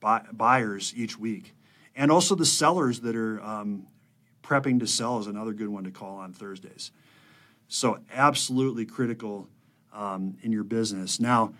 buy- 0.00 0.24
buyers 0.32 0.92
each 0.96 1.18
week. 1.18 1.54
And 1.96 2.10
also 2.10 2.34
the 2.34 2.46
sellers 2.46 3.00
that 3.00 3.14
are 3.14 3.42
um, 3.42 3.86
prepping 4.42 4.80
to 4.80 4.86
sell 4.86 5.18
is 5.18 5.26
another 5.26 5.52
good 5.52 5.68
one 5.68 5.84
to 5.84 5.90
call 5.90 6.16
on 6.18 6.32
Thursdays. 6.32 6.90
So, 7.68 7.98
absolutely 8.12 8.84
critical 8.84 9.48
um, 9.92 10.36
in 10.42 10.52
your 10.52 10.64
business. 10.64 11.18
Now, 11.18 11.54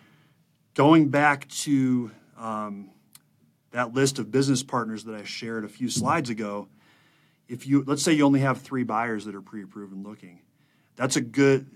going 0.74 1.08
back 1.08 1.48
to 1.48 2.10
um, 2.38 2.90
that 3.70 3.94
list 3.94 4.18
of 4.18 4.30
business 4.30 4.62
partners 4.62 5.04
that 5.04 5.14
I 5.14 5.24
shared 5.24 5.64
a 5.64 5.68
few 5.68 5.88
slides 5.88 6.30
ago, 6.30 6.68
if 7.48 7.66
you 7.66 7.84
let's 7.86 8.02
say 8.02 8.12
you 8.12 8.24
only 8.24 8.40
have 8.40 8.60
three 8.60 8.84
buyers 8.84 9.24
that 9.24 9.34
are 9.34 9.42
pre-approved 9.42 9.92
and 9.92 10.04
looking, 10.04 10.40
that's 10.96 11.16
a 11.16 11.20
good 11.20 11.66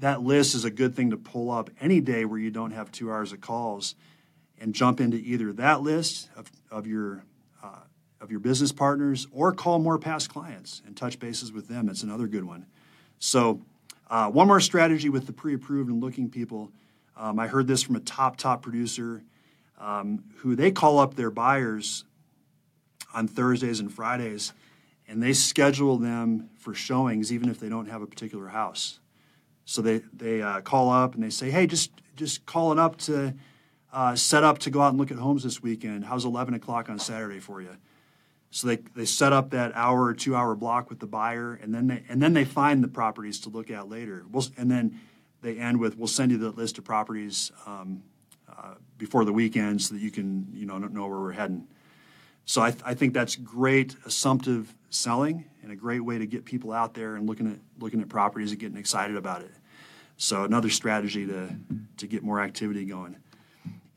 that 0.00 0.22
list 0.22 0.54
is 0.54 0.64
a 0.64 0.70
good 0.70 0.94
thing 0.94 1.10
to 1.10 1.16
pull 1.16 1.50
up 1.50 1.70
any 1.80 2.00
day 2.00 2.24
where 2.24 2.38
you 2.38 2.50
don't 2.50 2.70
have 2.70 2.90
two 2.90 3.10
hours 3.10 3.32
of 3.32 3.40
calls 3.40 3.94
and 4.58 4.74
jump 4.74 5.00
into 5.00 5.16
either 5.18 5.52
that 5.52 5.82
list 5.82 6.28
of, 6.36 6.50
of 6.70 6.86
your 6.86 7.24
uh, 7.62 7.80
of 8.20 8.30
your 8.30 8.40
business 8.40 8.72
partners 8.72 9.26
or 9.30 9.52
call 9.52 9.78
more 9.78 9.98
past 9.98 10.30
clients 10.30 10.82
and 10.86 10.96
touch 10.96 11.18
bases 11.18 11.52
with 11.52 11.68
them. 11.68 11.88
It's 11.88 12.02
another 12.02 12.26
good 12.26 12.44
one. 12.44 12.66
So, 13.18 13.60
uh, 14.08 14.30
one 14.30 14.46
more 14.46 14.60
strategy 14.60 15.08
with 15.08 15.26
the 15.26 15.32
pre-approved 15.32 15.90
and 15.90 16.02
looking 16.02 16.30
people. 16.30 16.70
Um, 17.16 17.38
I 17.38 17.46
heard 17.46 17.66
this 17.66 17.82
from 17.82 17.96
a 17.96 18.00
top 18.00 18.36
top 18.36 18.62
producer 18.62 19.22
um, 19.78 20.24
who 20.36 20.56
they 20.56 20.70
call 20.70 20.98
up 20.98 21.14
their 21.14 21.30
buyers 21.30 22.04
on 23.12 23.28
Thursdays 23.28 23.80
and 23.80 23.92
Fridays, 23.92 24.52
and 25.06 25.22
they 25.22 25.32
schedule 25.32 25.98
them 25.98 26.50
for 26.56 26.74
showings 26.74 27.32
even 27.32 27.48
if 27.48 27.60
they 27.60 27.68
don't 27.68 27.88
have 27.88 28.02
a 28.02 28.06
particular 28.06 28.48
house. 28.48 29.00
So 29.64 29.82
they 29.82 30.02
they 30.12 30.42
uh, 30.42 30.60
call 30.60 30.90
up 30.90 31.14
and 31.14 31.22
they 31.22 31.30
say, 31.30 31.50
"Hey, 31.50 31.66
just 31.66 31.90
just 32.16 32.44
calling 32.46 32.78
up 32.78 32.96
to 32.98 33.34
uh, 33.92 34.14
set 34.14 34.44
up 34.44 34.58
to 34.60 34.70
go 34.70 34.80
out 34.80 34.90
and 34.90 34.98
look 34.98 35.10
at 35.10 35.18
homes 35.18 35.42
this 35.42 35.62
weekend. 35.62 36.04
How's 36.04 36.24
11 36.24 36.54
o'clock 36.54 36.88
on 36.90 36.98
Saturday 36.98 37.40
for 37.40 37.62
you?" 37.62 37.76
So 38.50 38.68
they, 38.68 38.76
they 38.94 39.04
set 39.04 39.32
up 39.32 39.50
that 39.50 39.72
hour 39.74 40.04
or 40.04 40.14
two 40.14 40.36
hour 40.36 40.54
block 40.54 40.88
with 40.88 41.00
the 41.00 41.06
buyer, 41.06 41.54
and 41.54 41.74
then 41.74 41.88
they 41.88 42.04
and 42.08 42.22
then 42.22 42.34
they 42.34 42.44
find 42.44 42.84
the 42.84 42.88
properties 42.88 43.40
to 43.40 43.48
look 43.48 43.70
at 43.70 43.88
later. 43.88 44.24
We'll, 44.30 44.46
and 44.56 44.70
then 44.70 45.00
they 45.42 45.58
end 45.58 45.80
with, 45.80 45.96
"We'll 45.96 46.08
send 46.08 46.30
you 46.30 46.38
the 46.38 46.50
list 46.50 46.78
of 46.78 46.84
properties 46.84 47.50
um, 47.66 48.02
uh, 48.48 48.74
before 48.98 49.24
the 49.24 49.32
weekend 49.32 49.82
so 49.82 49.94
that 49.94 50.00
you 50.00 50.10
can 50.10 50.48
you 50.52 50.66
know 50.66 50.78
know 50.78 51.08
where 51.08 51.18
we're 51.18 51.32
heading." 51.32 51.66
So 52.46 52.62
I, 52.62 52.70
th- 52.70 52.82
I 52.84 52.94
think 52.94 53.14
that's 53.14 53.36
great 53.36 53.96
assumptive 54.04 54.74
selling 54.90 55.44
and 55.62 55.72
a 55.72 55.76
great 55.76 56.00
way 56.00 56.18
to 56.18 56.26
get 56.26 56.44
people 56.44 56.72
out 56.72 56.94
there 56.94 57.16
and 57.16 57.26
looking 57.26 57.50
at 57.50 57.58
looking 57.80 58.00
at 58.00 58.08
properties 58.08 58.50
and 58.50 58.60
getting 58.60 58.76
excited 58.76 59.16
about 59.16 59.42
it. 59.42 59.50
So 60.16 60.44
another 60.44 60.70
strategy 60.70 61.26
to 61.26 61.56
to 61.96 62.06
get 62.06 62.22
more 62.22 62.40
activity 62.40 62.84
going. 62.84 63.16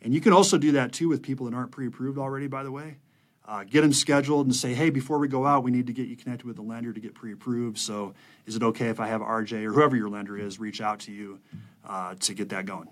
And 0.02 0.14
you 0.14 0.22
can 0.22 0.32
also 0.32 0.58
do 0.58 0.74
that 0.74 0.94
too 0.94 1.10
with 1.10 1.22
people 1.22 1.46
that 1.48 1.56
aren't 1.56 1.72
pre-approved 1.72 2.18
already. 2.18 2.48
By 2.48 2.64
the 2.64 2.72
way, 2.72 2.98
uh, 3.46 3.64
get 3.64 3.82
them 3.82 3.94
scheduled 3.94 4.46
and 4.46 4.56
say, 4.56 4.74
hey, 4.74 4.90
before 4.90 5.18
we 5.20 5.28
go 5.28 5.46
out, 5.46 5.64
we 5.64 5.72
need 5.72 5.88
to 5.88 5.94
get 5.94 6.08
you 6.08 6.16
connected 6.16 6.46
with 6.46 6.56
the 6.56 6.62
lender 6.62 6.94
to 6.94 7.00
get 7.00 7.14
pre-approved. 7.14 7.78
So 7.78 8.14
is 8.46 8.56
it 8.56 8.64
okay 8.64 8.88
if 8.88 9.00
I 9.00 9.08
have 9.08 9.22
RJ 9.22 9.64
or 9.66 9.74
whoever 9.74 9.96
your 9.96 10.10
lender 10.10 10.38
is 10.38 10.60
reach 10.60 10.82
out 10.82 11.00
to 11.02 11.12
you 11.12 11.40
uh, 11.86 12.16
to 12.20 12.34
get 12.34 12.50
that 12.50 12.66
going? 12.66 12.88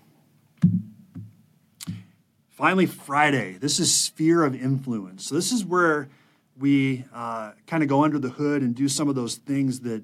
Finally, 2.56 2.86
Friday. 2.86 3.58
This 3.60 3.78
is 3.78 3.94
sphere 3.94 4.42
of 4.42 4.54
influence. 4.54 5.26
So 5.26 5.34
this 5.34 5.52
is 5.52 5.62
where 5.62 6.08
we 6.58 7.04
uh, 7.12 7.52
kind 7.66 7.82
of 7.82 7.88
go 7.90 8.02
under 8.02 8.18
the 8.18 8.30
hood 8.30 8.62
and 8.62 8.74
do 8.74 8.88
some 8.88 9.10
of 9.10 9.14
those 9.14 9.34
things 9.34 9.80
that 9.80 10.02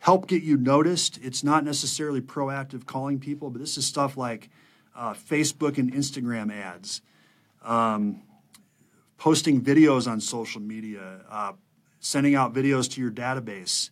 help 0.00 0.26
get 0.26 0.42
you 0.42 0.56
noticed. 0.56 1.20
It's 1.22 1.44
not 1.44 1.62
necessarily 1.62 2.20
proactive 2.20 2.86
calling 2.86 3.20
people, 3.20 3.50
but 3.50 3.60
this 3.60 3.78
is 3.78 3.86
stuff 3.86 4.16
like 4.16 4.50
uh, 4.96 5.14
Facebook 5.14 5.78
and 5.78 5.94
Instagram 5.94 6.52
ads, 6.52 7.02
um, 7.62 8.22
posting 9.16 9.60
videos 9.60 10.10
on 10.10 10.20
social 10.20 10.60
media, 10.60 11.20
uh, 11.30 11.52
sending 12.00 12.34
out 12.34 12.52
videos 12.52 12.90
to 12.90 13.00
your 13.00 13.12
database, 13.12 13.90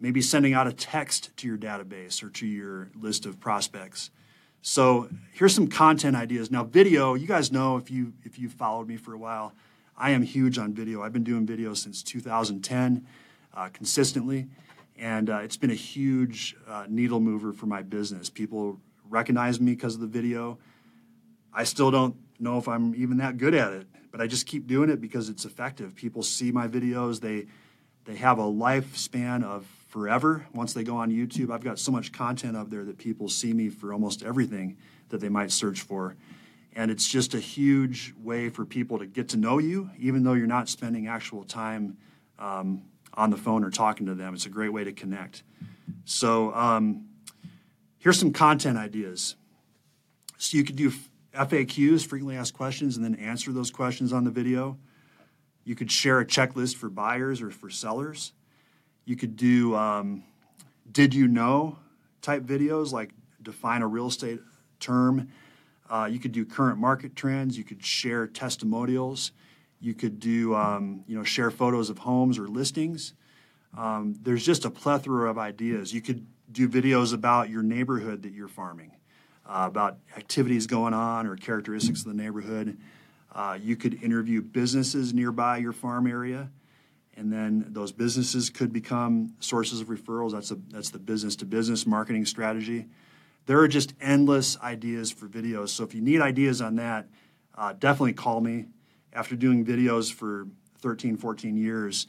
maybe 0.00 0.20
sending 0.20 0.54
out 0.54 0.66
a 0.66 0.72
text 0.72 1.30
to 1.36 1.46
your 1.46 1.56
database 1.56 2.20
or 2.20 2.30
to 2.30 2.48
your 2.48 2.90
list 3.00 3.26
of 3.26 3.38
prospects. 3.38 4.10
So 4.64 5.08
here's 5.32 5.52
some 5.52 5.66
content 5.66 6.14
ideas. 6.16 6.52
Now, 6.52 6.62
video, 6.62 7.14
you 7.14 7.26
guys 7.26 7.50
know 7.50 7.76
if 7.76 7.90
you 7.90 8.12
if 8.22 8.38
you 8.38 8.48
followed 8.48 8.86
me 8.86 8.96
for 8.96 9.12
a 9.12 9.18
while, 9.18 9.52
I 9.96 10.10
am 10.10 10.22
huge 10.22 10.56
on 10.56 10.72
video. 10.72 11.02
I've 11.02 11.12
been 11.12 11.24
doing 11.24 11.44
video 11.44 11.74
since 11.74 12.00
2010 12.04 13.04
uh, 13.54 13.68
consistently, 13.72 14.46
and 14.96 15.28
uh, 15.28 15.38
it's 15.38 15.56
been 15.56 15.72
a 15.72 15.74
huge 15.74 16.56
uh, 16.68 16.86
needle 16.88 17.18
mover 17.18 17.52
for 17.52 17.66
my 17.66 17.82
business. 17.82 18.30
People 18.30 18.80
recognize 19.10 19.60
me 19.60 19.72
because 19.72 19.96
of 19.96 20.00
the 20.00 20.06
video. 20.06 20.58
I 21.52 21.64
still 21.64 21.90
don't 21.90 22.14
know 22.38 22.56
if 22.56 22.68
I'm 22.68 22.94
even 22.94 23.16
that 23.16 23.38
good 23.38 23.54
at 23.54 23.72
it, 23.72 23.88
but 24.12 24.20
I 24.20 24.28
just 24.28 24.46
keep 24.46 24.68
doing 24.68 24.90
it 24.90 25.00
because 25.00 25.28
it's 25.28 25.44
effective. 25.44 25.96
People 25.96 26.22
see 26.22 26.52
my 26.52 26.68
videos. 26.68 27.20
They 27.20 27.46
they 28.04 28.14
have 28.14 28.38
a 28.38 28.44
lifespan 28.44 29.42
of 29.42 29.66
forever 29.92 30.46
once 30.54 30.72
they 30.72 30.82
go 30.82 30.96
on 30.96 31.10
YouTube. 31.10 31.52
I've 31.52 31.62
got 31.62 31.78
so 31.78 31.92
much 31.92 32.12
content 32.12 32.56
up 32.56 32.70
there 32.70 32.82
that 32.82 32.96
people 32.96 33.28
see 33.28 33.52
me 33.52 33.68
for 33.68 33.92
almost 33.92 34.22
everything 34.22 34.78
that 35.10 35.20
they 35.20 35.28
might 35.28 35.50
search 35.50 35.82
for. 35.82 36.16
And 36.74 36.90
it's 36.90 37.06
just 37.06 37.34
a 37.34 37.38
huge 37.38 38.14
way 38.16 38.48
for 38.48 38.64
people 38.64 39.00
to 39.00 39.06
get 39.06 39.28
to 39.28 39.36
know 39.36 39.58
you, 39.58 39.90
even 39.98 40.24
though 40.24 40.32
you're 40.32 40.46
not 40.46 40.70
spending 40.70 41.08
actual 41.08 41.44
time 41.44 41.98
um, 42.38 42.84
on 43.12 43.28
the 43.28 43.36
phone 43.36 43.64
or 43.64 43.70
talking 43.70 44.06
to 44.06 44.14
them. 44.14 44.32
It's 44.32 44.46
a 44.46 44.48
great 44.48 44.72
way 44.72 44.82
to 44.82 44.92
connect. 44.94 45.42
So, 46.06 46.54
um, 46.54 47.08
here's 47.98 48.18
some 48.18 48.32
content 48.32 48.78
ideas. 48.78 49.36
So, 50.38 50.56
you 50.56 50.64
could 50.64 50.76
do 50.76 50.90
FAQs, 51.34 52.06
frequently 52.06 52.38
asked 52.38 52.54
questions, 52.54 52.96
and 52.96 53.04
then 53.04 53.16
answer 53.16 53.52
those 53.52 53.70
questions 53.70 54.10
on 54.10 54.24
the 54.24 54.30
video. 54.30 54.78
You 55.64 55.74
could 55.74 55.92
share 55.92 56.18
a 56.18 56.24
checklist 56.24 56.76
for 56.76 56.88
buyers 56.88 57.42
or 57.42 57.50
for 57.50 57.68
sellers. 57.68 58.32
You 59.04 59.16
could 59.16 59.36
do 59.36 59.74
um, 59.74 60.24
did 60.90 61.14
you 61.14 61.28
know 61.28 61.78
type 62.20 62.44
videos, 62.44 62.92
like 62.92 63.10
define 63.42 63.82
a 63.82 63.86
real 63.86 64.06
estate 64.06 64.40
term. 64.80 65.28
Uh, 65.90 66.08
you 66.10 66.18
could 66.18 66.32
do 66.32 66.44
current 66.44 66.78
market 66.78 67.14
trends. 67.16 67.58
You 67.58 67.64
could 67.64 67.84
share 67.84 68.26
testimonials. 68.26 69.32
You 69.80 69.94
could 69.94 70.20
do 70.20 70.54
um, 70.54 71.04
you 71.06 71.16
know 71.16 71.24
share 71.24 71.50
photos 71.50 71.90
of 71.90 71.98
homes 71.98 72.38
or 72.38 72.46
listings. 72.48 73.14
Um, 73.76 74.14
there's 74.22 74.44
just 74.44 74.64
a 74.64 74.70
plethora 74.70 75.30
of 75.30 75.38
ideas. 75.38 75.92
You 75.92 76.00
could 76.00 76.26
do 76.50 76.68
videos 76.68 77.14
about 77.14 77.48
your 77.48 77.62
neighborhood 77.62 78.22
that 78.22 78.32
you're 78.32 78.48
farming, 78.48 78.92
uh, 79.46 79.64
about 79.66 79.98
activities 80.16 80.66
going 80.66 80.94
on 80.94 81.26
or 81.26 81.36
characteristics 81.36 82.00
of 82.00 82.06
the 82.06 82.14
neighborhood. 82.14 82.76
Uh, 83.34 83.58
you 83.60 83.76
could 83.76 84.02
interview 84.02 84.42
businesses 84.42 85.14
nearby 85.14 85.56
your 85.56 85.72
farm 85.72 86.06
area 86.06 86.50
and 87.22 87.32
then 87.32 87.66
those 87.68 87.92
businesses 87.92 88.50
could 88.50 88.72
become 88.72 89.32
sources 89.38 89.80
of 89.80 89.86
referrals. 89.86 90.32
That's 90.32 90.50
a 90.50 90.56
that's 90.70 90.90
the 90.90 90.98
business 90.98 91.36
to 91.36 91.44
business 91.44 91.86
marketing 91.86 92.26
strategy. 92.26 92.86
There 93.46 93.60
are 93.60 93.68
just 93.68 93.94
endless 94.00 94.58
ideas 94.60 95.12
for 95.12 95.28
videos. 95.28 95.68
So 95.68 95.84
if 95.84 95.94
you 95.94 96.00
need 96.00 96.20
ideas 96.20 96.60
on 96.60 96.74
that, 96.76 97.06
uh, 97.54 97.74
definitely 97.74 98.14
call 98.14 98.40
me. 98.40 98.66
After 99.12 99.36
doing 99.36 99.64
videos 99.64 100.12
for 100.12 100.48
13, 100.80 101.16
14 101.16 101.56
years, 101.56 102.08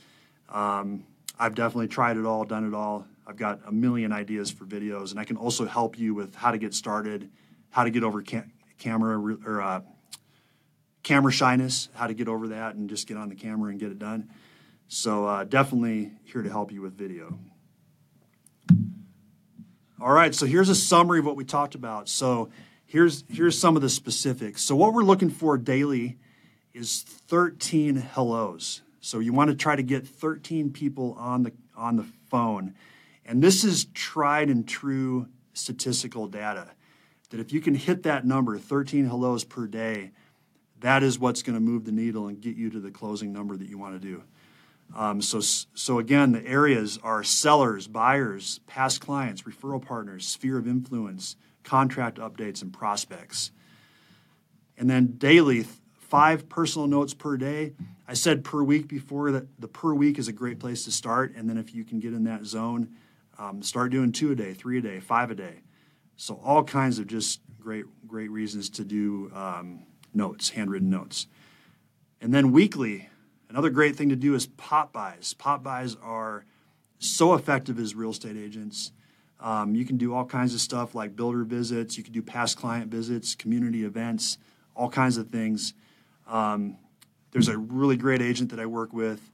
um, 0.49 1.03
I've 1.37 1.53
definitely 1.53 1.89
tried 1.89 2.17
it 2.17 2.25
all, 2.25 2.43
done 2.43 2.67
it 2.67 2.73
all. 2.73 3.05
I've 3.27 3.37
got 3.37 3.59
a 3.67 3.71
million 3.71 4.11
ideas 4.11 4.49
for 4.49 4.65
videos, 4.65 5.11
and 5.11 5.19
I 5.19 5.25
can 5.25 5.37
also 5.37 5.65
help 5.65 5.99
you 5.99 6.15
with 6.15 6.33
how 6.33 6.49
to 6.49 6.57
get 6.57 6.73
started, 6.73 7.29
how 7.69 7.83
to 7.83 7.91
get 7.91 8.03
over 8.03 8.23
camera 8.79 9.37
or 9.45 9.61
uh, 9.61 9.81
camera 11.03 11.31
shyness, 11.31 11.89
how 11.93 12.07
to 12.07 12.15
get 12.15 12.27
over 12.27 12.47
that, 12.47 12.75
and 12.75 12.89
just 12.89 13.07
get 13.07 13.17
on 13.17 13.29
the 13.29 13.35
camera 13.35 13.69
and 13.69 13.79
get 13.79 13.91
it 13.91 13.99
done. 13.99 14.29
So 14.87 15.25
uh, 15.25 15.43
definitely 15.43 16.11
here 16.23 16.41
to 16.41 16.49
help 16.49 16.71
you 16.71 16.81
with 16.81 16.97
video. 16.97 17.39
All 19.99 20.11
right, 20.11 20.35
so 20.35 20.45
here's 20.45 20.69
a 20.69 20.75
summary 20.75 21.19
of 21.19 21.25
what 21.25 21.35
we 21.35 21.45
talked 21.45 21.75
about. 21.75 22.09
So 22.09 22.49
here's 22.85 23.23
here's 23.29 23.57
some 23.57 23.75
of 23.75 23.81
the 23.81 23.89
specifics. 23.89 24.61
So 24.61 24.75
what 24.75 24.93
we're 24.93 25.03
looking 25.03 25.29
for 25.29 25.57
daily 25.57 26.17
is 26.73 27.03
13 27.03 27.95
hellos. 27.95 28.81
So 28.99 29.19
you 29.19 29.33
want 29.33 29.49
to 29.49 29.55
try 29.55 29.75
to 29.75 29.83
get 29.83 30.07
13 30.07 30.71
people 30.71 31.15
on 31.17 31.43
the 31.43 31.53
on 31.75 31.95
the 31.95 32.05
phone. 32.29 32.75
And 33.25 33.41
this 33.41 33.63
is 33.63 33.85
tried 33.93 34.49
and 34.49 34.67
true 34.67 35.27
statistical 35.53 36.27
data. 36.27 36.71
That 37.29 37.39
if 37.39 37.51
you 37.51 37.61
can 37.61 37.73
hit 37.73 38.03
that 38.03 38.25
number, 38.25 38.57
13 38.59 39.05
hellos 39.05 39.43
per 39.43 39.65
day, 39.67 40.11
that 40.81 41.01
is 41.01 41.17
what's 41.17 41.41
going 41.41 41.55
to 41.55 41.61
move 41.61 41.85
the 41.85 41.91
needle 41.91 42.27
and 42.27 42.41
get 42.41 42.55
you 42.55 42.69
to 42.69 42.79
the 42.79 42.91
closing 42.91 43.31
number 43.31 43.55
that 43.55 43.69
you 43.69 43.77
want 43.77 43.99
to 43.99 43.99
do. 43.99 44.23
Um, 44.95 45.21
so, 45.21 45.39
so 45.39 45.99
again, 45.99 46.31
the 46.31 46.45
areas 46.45 46.99
are 47.03 47.23
sellers, 47.23 47.87
buyers, 47.87 48.59
past 48.67 49.01
clients, 49.01 49.41
referral 49.43 49.83
partners, 49.83 50.27
sphere 50.27 50.57
of 50.57 50.67
influence, 50.67 51.35
contract 51.63 52.17
updates, 52.17 52.61
and 52.61 52.71
prospects. 52.71 53.51
And 54.77 54.89
then 54.89 55.17
daily, 55.17 55.65
five 55.93 56.47
personal 56.47 56.87
notes 56.87 57.13
per 57.13 57.37
day. 57.37 57.73
I 58.07 58.13
said 58.13 58.43
per 58.43 58.61
week 58.61 58.87
before 58.87 59.31
that 59.31 59.59
the 59.59 59.67
per 59.67 59.93
week 59.93 60.19
is 60.19 60.27
a 60.27 60.33
great 60.33 60.59
place 60.59 60.83
to 60.85 60.91
start. 60.91 61.33
And 61.35 61.49
then 61.49 61.57
if 61.57 61.73
you 61.73 61.83
can 61.83 61.99
get 61.99 62.13
in 62.13 62.25
that 62.25 62.45
zone, 62.45 62.89
um, 63.39 63.63
start 63.63 63.91
doing 63.91 64.11
two 64.11 64.31
a 64.31 64.35
day, 64.35 64.53
three 64.53 64.77
a 64.77 64.81
day, 64.81 64.99
five 64.99 65.31
a 65.31 65.35
day. 65.35 65.61
So 66.15 66.39
all 66.43 66.63
kinds 66.63 66.99
of 66.99 67.07
just 67.07 67.39
great, 67.59 67.85
great 68.05 68.29
reasons 68.29 68.69
to 68.71 68.83
do 68.83 69.31
um, 69.33 69.87
notes, 70.13 70.49
handwritten 70.49 70.89
notes. 70.89 71.27
And 72.21 72.33
then 72.33 72.51
weekly, 72.51 73.09
another 73.53 73.69
great 73.69 73.95
thing 73.95 74.09
to 74.09 74.15
do 74.15 74.33
is 74.33 74.47
pop 74.47 74.91
bys. 74.91 75.35
Pop 75.35 75.63
bys 75.63 75.95
are 76.01 76.43
so 76.97 77.35
effective 77.35 77.77
as 77.77 77.93
real 77.93 78.09
estate 78.09 78.35
agents. 78.35 78.91
Um, 79.39 79.75
you 79.75 79.85
can 79.85 79.97
do 79.97 80.15
all 80.15 80.25
kinds 80.25 80.55
of 80.55 80.59
stuff 80.59 80.95
like 80.95 81.15
builder 81.15 81.43
visits. 81.43 81.95
You 81.95 82.03
can 82.03 82.13
do 82.13 82.23
past 82.23 82.57
client 82.57 82.89
visits, 82.89 83.35
community 83.35 83.85
events, 83.85 84.39
all 84.75 84.89
kinds 84.89 85.17
of 85.17 85.29
things. 85.29 85.75
Um, 86.27 86.77
there's 87.31 87.47
a 87.47 87.57
really 87.57 87.95
great 87.95 88.23
agent 88.23 88.49
that 88.49 88.59
I 88.59 88.65
work 88.65 88.91
with 88.91 89.31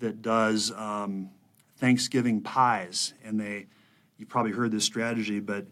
that 0.00 0.22
does 0.22 0.72
um, 0.72 1.28
Thanksgiving 1.76 2.40
pies, 2.40 3.12
and 3.22 3.38
they—you've 3.38 4.28
probably 4.28 4.52
heard 4.52 4.70
this 4.70 4.84
strategy, 4.84 5.40
but 5.40 5.66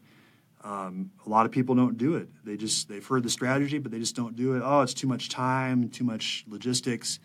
um, 0.64 1.12
a 1.24 1.28
lot 1.30 1.46
of 1.46 1.52
people 1.52 1.74
don't 1.74 1.96
do 1.96 2.16
it. 2.16 2.28
They 2.44 2.56
just 2.56 2.88
they've 2.88 3.06
heard 3.06 3.22
the 3.22 3.30
strategy, 3.30 3.78
but 3.78 3.90
they 3.90 4.00
just 4.00 4.16
don't 4.16 4.36
do 4.36 4.54
it. 4.54 4.62
Oh, 4.64 4.82
it's 4.82 4.94
too 4.94 5.06
much 5.06 5.28
time, 5.30 5.88
too 5.88 6.04
much 6.04 6.44
logistics. 6.48 7.20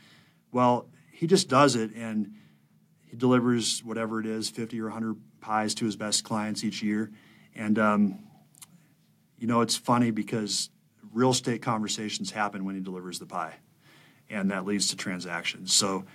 Well, 0.51 0.87
he 1.11 1.27
just 1.27 1.49
does 1.49 1.75
it, 1.75 1.93
and 1.95 2.33
he 3.05 3.15
delivers 3.15 3.83
whatever 3.83 4.19
it 4.19 4.25
is, 4.25 4.49
50 4.49 4.79
or 4.81 4.85
100 4.85 5.15
pies 5.39 5.73
to 5.75 5.85
his 5.85 5.95
best 5.95 6.23
clients 6.23 6.63
each 6.63 6.81
year. 6.81 7.11
And 7.55 7.77
um, 7.79 8.19
you 9.37 9.47
know, 9.47 9.61
it's 9.61 9.75
funny 9.75 10.11
because 10.11 10.69
real 11.13 11.31
estate 11.31 11.61
conversations 11.61 12.31
happen 12.31 12.63
when 12.63 12.75
he 12.75 12.81
delivers 12.81 13.19
the 13.19 13.25
pie, 13.25 13.55
and 14.29 14.51
that 14.51 14.65
leads 14.65 14.89
to 14.89 14.95
transactions. 14.95 15.73
So 15.73 16.05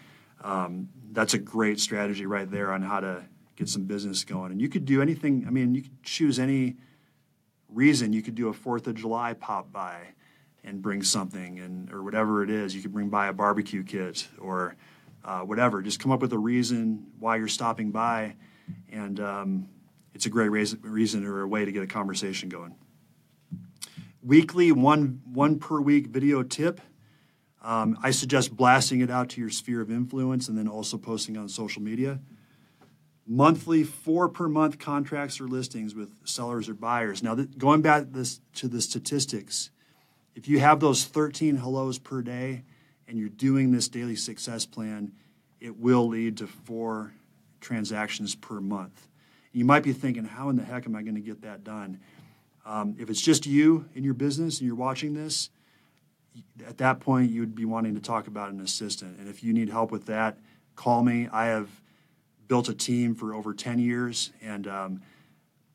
um, 0.42 0.88
that's 1.12 1.35
a 1.35 1.38
great 1.38 1.81
strategy 1.81 2.27
right 2.27 2.51
there 2.51 2.72
on 2.72 2.83
how 2.83 3.01
to 3.01 3.25
get 3.57 3.68
some 3.68 3.85
business 3.85 4.25
going. 4.25 4.53
And 4.53 4.61
you 4.61 4.68
could 4.68 4.85
do 4.85 5.03
anything. 5.03 5.44
I 5.46 5.51
mean, 5.51 5.75
you 5.75 5.83
could 5.83 6.03
choose 6.03 6.38
any 6.38 6.77
reason. 7.68 8.12
You 8.12 8.22
could 8.22 8.35
do 8.35 8.49
a 8.49 8.53
Fourth 8.53 8.87
of 8.87 8.94
July 8.94 9.33
pop 9.33 9.72
by 9.72 9.99
and 10.66 10.83
bring 10.83 11.02
something, 11.02 11.59
and 11.61 11.90
or 11.92 12.02
whatever 12.02 12.42
it 12.42 12.50
is. 12.50 12.74
You 12.74 12.83
could 12.83 12.92
bring 12.92 13.09
by 13.09 13.29
a 13.29 13.33
barbecue 13.33 13.83
kit 13.83 14.29
or 14.38 14.76
uh, 15.24 15.40
whatever. 15.40 15.81
Just 15.81 16.00
come 16.00 16.12
up 16.12 16.20
with 16.20 16.35
a 16.35 16.38
reason 16.38 17.07
why 17.18 17.37
you're 17.37 17.48
stopping 17.48 17.90
by, 17.90 18.35
and 18.92 19.18
um, 19.20 19.68
it's 20.14 20.26
a 20.26 20.31
great 20.31 20.50
reason, 20.50 21.24
or 21.24 21.40
a 21.40 21.48
way 21.48 21.64
to 21.64 21.72
get 21.72 21.83
a 21.83 21.87
conversation 21.87 22.50
going 22.50 22.74
weekly, 24.26 24.72
one 24.72 25.22
one 25.24 25.59
per 25.59 25.81
week 25.81 26.09
video 26.09 26.42
tip. 26.42 26.81
Um, 27.62 27.98
I 28.02 28.11
suggest 28.11 28.55
blasting 28.55 29.00
it 29.00 29.11
out 29.11 29.31
to 29.31 29.40
your 29.40 29.50
sphere 29.50 29.81
of 29.81 29.90
influence 29.90 30.48
and 30.48 30.59
then 30.59 30.68
also 30.68 30.98
posting 30.98 31.37
on 31.37 31.48
social 31.48 31.83
media. 31.83 32.20
Monthly, 33.26 33.83
four 33.83 34.29
per 34.29 34.48
month 34.48 34.79
contracts 34.79 35.40
or 35.40 35.48
listings 35.48 35.94
with 35.94 36.11
sellers 36.24 36.68
or 36.68 36.74
buyers. 36.74 37.22
Now, 37.22 37.35
th- 37.35 37.59
going 37.59 37.83
back 37.83 38.12
this, 38.12 38.40
to 38.55 38.68
the 38.68 38.81
statistics, 38.81 39.70
if 40.37 40.46
you 40.46 40.61
have 40.61 40.81
those 40.81 41.05
13 41.05 41.57
hellos 41.57 41.99
per 41.99 42.20
day 42.20 42.62
and 43.09 43.18
you're 43.18 43.31
doing 43.31 43.72
this 43.72 43.88
daily 43.88 44.14
success 44.14 44.66
plan, 44.66 45.12
it 45.61 45.79
will 45.79 46.07
lead 46.07 46.37
to 46.37 46.46
four 46.46 47.14
transactions 47.61 48.35
per 48.35 48.61
month. 48.61 49.09
You 49.53 49.64
might 49.64 49.83
be 49.83 49.94
thinking, 49.94 50.25
how 50.27 50.51
in 50.51 50.57
the 50.57 50.62
heck 50.62 50.85
am 50.85 50.94
I 50.94 51.03
going 51.03 51.14
to 51.14 51.22
get 51.22 51.40
that 51.40 51.64
done? 51.64 52.01
Um, 52.66 52.96
if 52.99 53.09
it's 53.09 53.22
just 53.22 53.46
you 53.46 53.87
in 53.94 54.05
your 54.05 54.12
business 54.12 54.61
and 54.61 54.66
you're 54.66 54.77
watching 54.77 55.14
this, 55.14 55.49
at 56.68 56.77
that 56.79 57.01
point 57.01 57.31
you 57.31 57.40
would 57.40 57.55
be 57.55 57.64
wanting 57.64 57.94
to 57.94 58.01
talk 58.01 58.27
about 58.27 58.51
an 58.51 58.61
assistant. 58.61 59.18
And 59.18 59.29
if 59.29 59.42
you 59.42 59.55
need 59.55 59.70
help 59.70 59.90
with 59.90 60.05
that, 60.07 60.37
call 60.75 61.03
me. 61.03 61.29
I 61.33 61.46
have 61.46 61.70
built 62.46 62.68
a 62.68 62.75
team 62.75 63.14
for 63.14 63.35
over 63.35 63.55
10 63.55 63.79
years 63.79 64.33
and 64.42 64.68
um, 64.68 65.03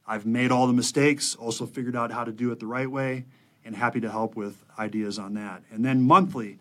I've 0.05 0.27
made 0.27 0.51
all 0.51 0.67
the 0.67 0.73
mistakes, 0.73 1.33
also 1.33 1.65
figured 1.65 1.95
out 1.95 2.11
how 2.11 2.23
to 2.23 2.31
do 2.31 2.51
it 2.51 2.59
the 2.59 2.67
right 2.67 2.89
way, 2.89 3.25
and 3.65 3.75
happy 3.75 3.99
to 4.01 4.09
help 4.09 4.35
with 4.35 4.63
ideas 4.79 5.19
on 5.19 5.33
that. 5.35 5.63
And 5.71 5.83
then 5.83 6.01
monthly, 6.01 6.57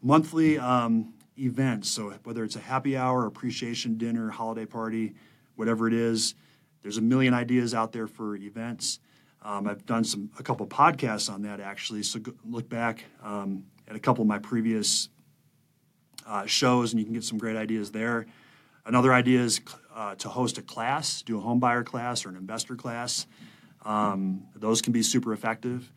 monthly 0.00 0.58
um, 0.58 1.14
events. 1.38 1.90
So 1.90 2.14
whether 2.24 2.44
it's 2.44 2.56
a 2.56 2.60
happy 2.60 2.96
hour, 2.96 3.26
appreciation 3.26 3.98
dinner, 3.98 4.30
holiday 4.30 4.66
party, 4.66 5.14
whatever 5.56 5.88
it 5.88 5.94
is, 5.94 6.34
there's 6.82 6.98
a 6.98 7.02
million 7.02 7.34
ideas 7.34 7.74
out 7.74 7.92
there 7.92 8.06
for 8.06 8.36
events. 8.36 8.98
Um, 9.44 9.66
I've 9.66 9.84
done 9.86 10.04
some 10.04 10.30
a 10.38 10.42
couple 10.42 10.66
podcasts 10.66 11.32
on 11.32 11.42
that 11.42 11.60
actually. 11.60 12.02
So 12.02 12.20
go, 12.20 12.32
look 12.44 12.68
back 12.68 13.04
um, 13.22 13.64
at 13.88 13.96
a 13.96 14.00
couple 14.00 14.22
of 14.22 14.28
my 14.28 14.38
previous 14.38 15.08
uh, 16.26 16.46
shows, 16.46 16.92
and 16.92 17.00
you 17.00 17.04
can 17.04 17.14
get 17.14 17.24
some 17.24 17.38
great 17.38 17.56
ideas 17.56 17.90
there. 17.90 18.26
Another 18.84 19.12
idea 19.12 19.40
is 19.40 19.60
uh, 19.94 20.14
to 20.16 20.28
host 20.28 20.58
a 20.58 20.62
class, 20.62 21.22
do 21.22 21.38
a 21.38 21.40
home 21.40 21.60
buyer 21.60 21.84
class 21.84 22.24
or 22.24 22.28
an 22.28 22.36
investor 22.36 22.74
class. 22.76 23.26
Um, 23.84 24.44
those 24.54 24.82
can 24.82 24.92
be 24.92 25.02
super 25.02 25.32
effective. 25.32 25.92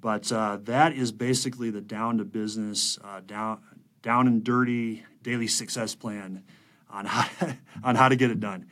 But 0.00 0.30
uh, 0.32 0.58
that 0.62 0.92
is 0.92 1.12
basically 1.12 1.70
the 1.70 1.80
down 1.80 2.18
to 2.18 2.24
business, 2.24 2.98
uh, 3.02 3.20
down 3.20 3.60
down 4.02 4.26
and 4.26 4.44
dirty 4.44 5.04
daily 5.22 5.48
success 5.48 5.94
plan 5.94 6.44
on 6.90 7.06
how 7.06 7.28
on 7.82 7.96
how 7.96 8.08
to 8.08 8.16
get 8.16 8.30
it 8.30 8.40
done. 8.40 8.66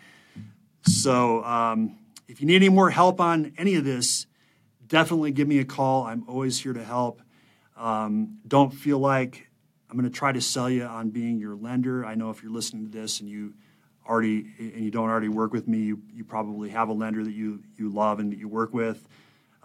So 0.83 1.42
um, 1.44 1.98
if 2.29 2.40
you 2.40 2.46
need 2.46 2.57
any 2.57 2.68
more 2.68 2.90
help 2.90 3.20
on 3.20 3.52
any 3.59 3.74
of 3.74 3.85
this, 3.85 4.26
definitely 4.87 5.33
give 5.33 5.48
me 5.48 5.59
a 5.59 5.64
call. 5.64 6.05
I'm 6.05 6.24
always 6.29 6.61
here 6.61 6.72
to 6.72 6.85
help. 6.85 7.22
Um, 7.76 8.38
don't 8.46 8.72
feel 8.72 8.98
like 8.98 9.48
I'm 9.90 9.96
going 9.96 10.11
to 10.11 10.16
try 10.16 10.33
to 10.33 10.40
sell 10.40 10.70
you 10.70 10.85
on 10.85 11.11
being 11.11 11.38
your 11.38 11.55
lender. 11.55 12.05
I 12.05 12.14
know 12.14 12.31
if 12.31 12.42
you're 12.42 12.52
listening 12.52 12.90
to 12.90 12.90
this 12.90 13.20
and 13.20 13.29
you 13.29 13.55
already 14.09 14.46
and 14.59 14.85
you 14.85 14.90
don't 14.90 15.09
already 15.09 15.29
work 15.29 15.52
with 15.52 15.68
me, 15.68 15.79
you, 15.79 16.02
you 16.14 16.24
probably 16.24 16.70
have 16.70 16.88
a 16.88 16.92
lender 16.92 17.24
that 17.24 17.33
you 17.33 17.62
you 17.76 17.88
love 17.88 18.20
and 18.20 18.33
that 18.33 18.38
you 18.38 18.48
work 18.48 18.72
with. 18.72 19.07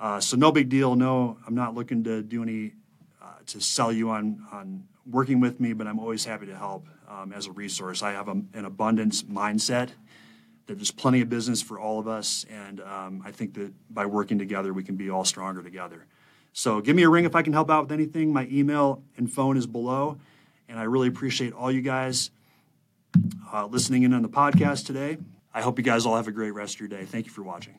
Uh, 0.02 0.20
so 0.20 0.36
no 0.36 0.52
big 0.52 0.68
deal. 0.68 0.96
No, 0.96 1.38
I'm 1.46 1.54
not 1.54 1.76
looking 1.76 2.04
to 2.06 2.24
do 2.24 2.42
any 2.42 2.74
uh, 3.22 3.36
to 3.46 3.62
sell 3.62 3.94
you 3.94 4.10
on 4.10 4.44
on 4.52 4.84
working 5.06 5.40
with 5.40 5.60
me, 5.60 5.74
but 5.74 5.86
I'm 5.86 6.00
always 6.00 6.26
happy 6.26 6.48
to 6.48 6.58
help 6.58 6.88
um, 7.08 7.32
as 7.32 7.46
a 7.46 7.52
resource. 7.52 8.02
I 8.02 8.12
have 8.14 8.28
a, 8.28 8.42
an 8.54 8.66
abundance 8.66 9.22
mindset 9.22 9.90
that 10.66 10.76
there's 10.76 10.90
plenty 10.90 11.22
of 11.22 11.30
business 11.30 11.62
for 11.62 11.80
all 11.80 12.00
of 12.00 12.08
us, 12.08 12.48
and 12.50 12.82
um, 12.82 13.22
I 13.24 13.32
think 13.32 13.54
that 13.54 13.74
by 13.94 14.08
working 14.08 14.40
together, 14.40 14.74
we 14.74 14.84
can 14.84 14.96
be 14.96 15.12
all 15.12 15.24
stronger 15.24 15.62
together. 15.62 16.08
So 16.52 16.82
give 16.82 16.96
me 16.96 17.04
a 17.04 17.10
ring 17.10 17.26
if 17.26 17.36
I 17.36 17.44
can 17.44 17.54
help 17.54 17.70
out 17.70 17.84
with 17.84 17.92
anything. 17.92 18.34
My 18.34 18.48
email 18.52 19.04
and 19.18 19.32
phone 19.32 19.56
is 19.56 19.68
below, 19.68 20.18
and 20.68 20.80
I 20.80 20.84
really 20.84 21.10
appreciate 21.10 21.54
all 21.54 21.72
you 21.72 21.82
guys 21.82 22.32
uh, 23.54 23.68
listening 23.68 24.02
in 24.02 24.14
on 24.14 24.24
the 24.24 24.30
podcast 24.30 24.88
today. 24.88 25.20
I 25.54 25.62
hope 25.62 25.78
you 25.78 25.84
guys 25.84 26.08
all 26.08 26.16
have 26.16 26.28
a 26.28 26.32
great 26.32 26.52
rest 26.52 26.76
of 26.76 26.80
your 26.80 26.90
day. 26.90 27.06
Thank 27.06 27.28
you 27.28 27.32
for 27.32 27.44
watching. 27.44 27.78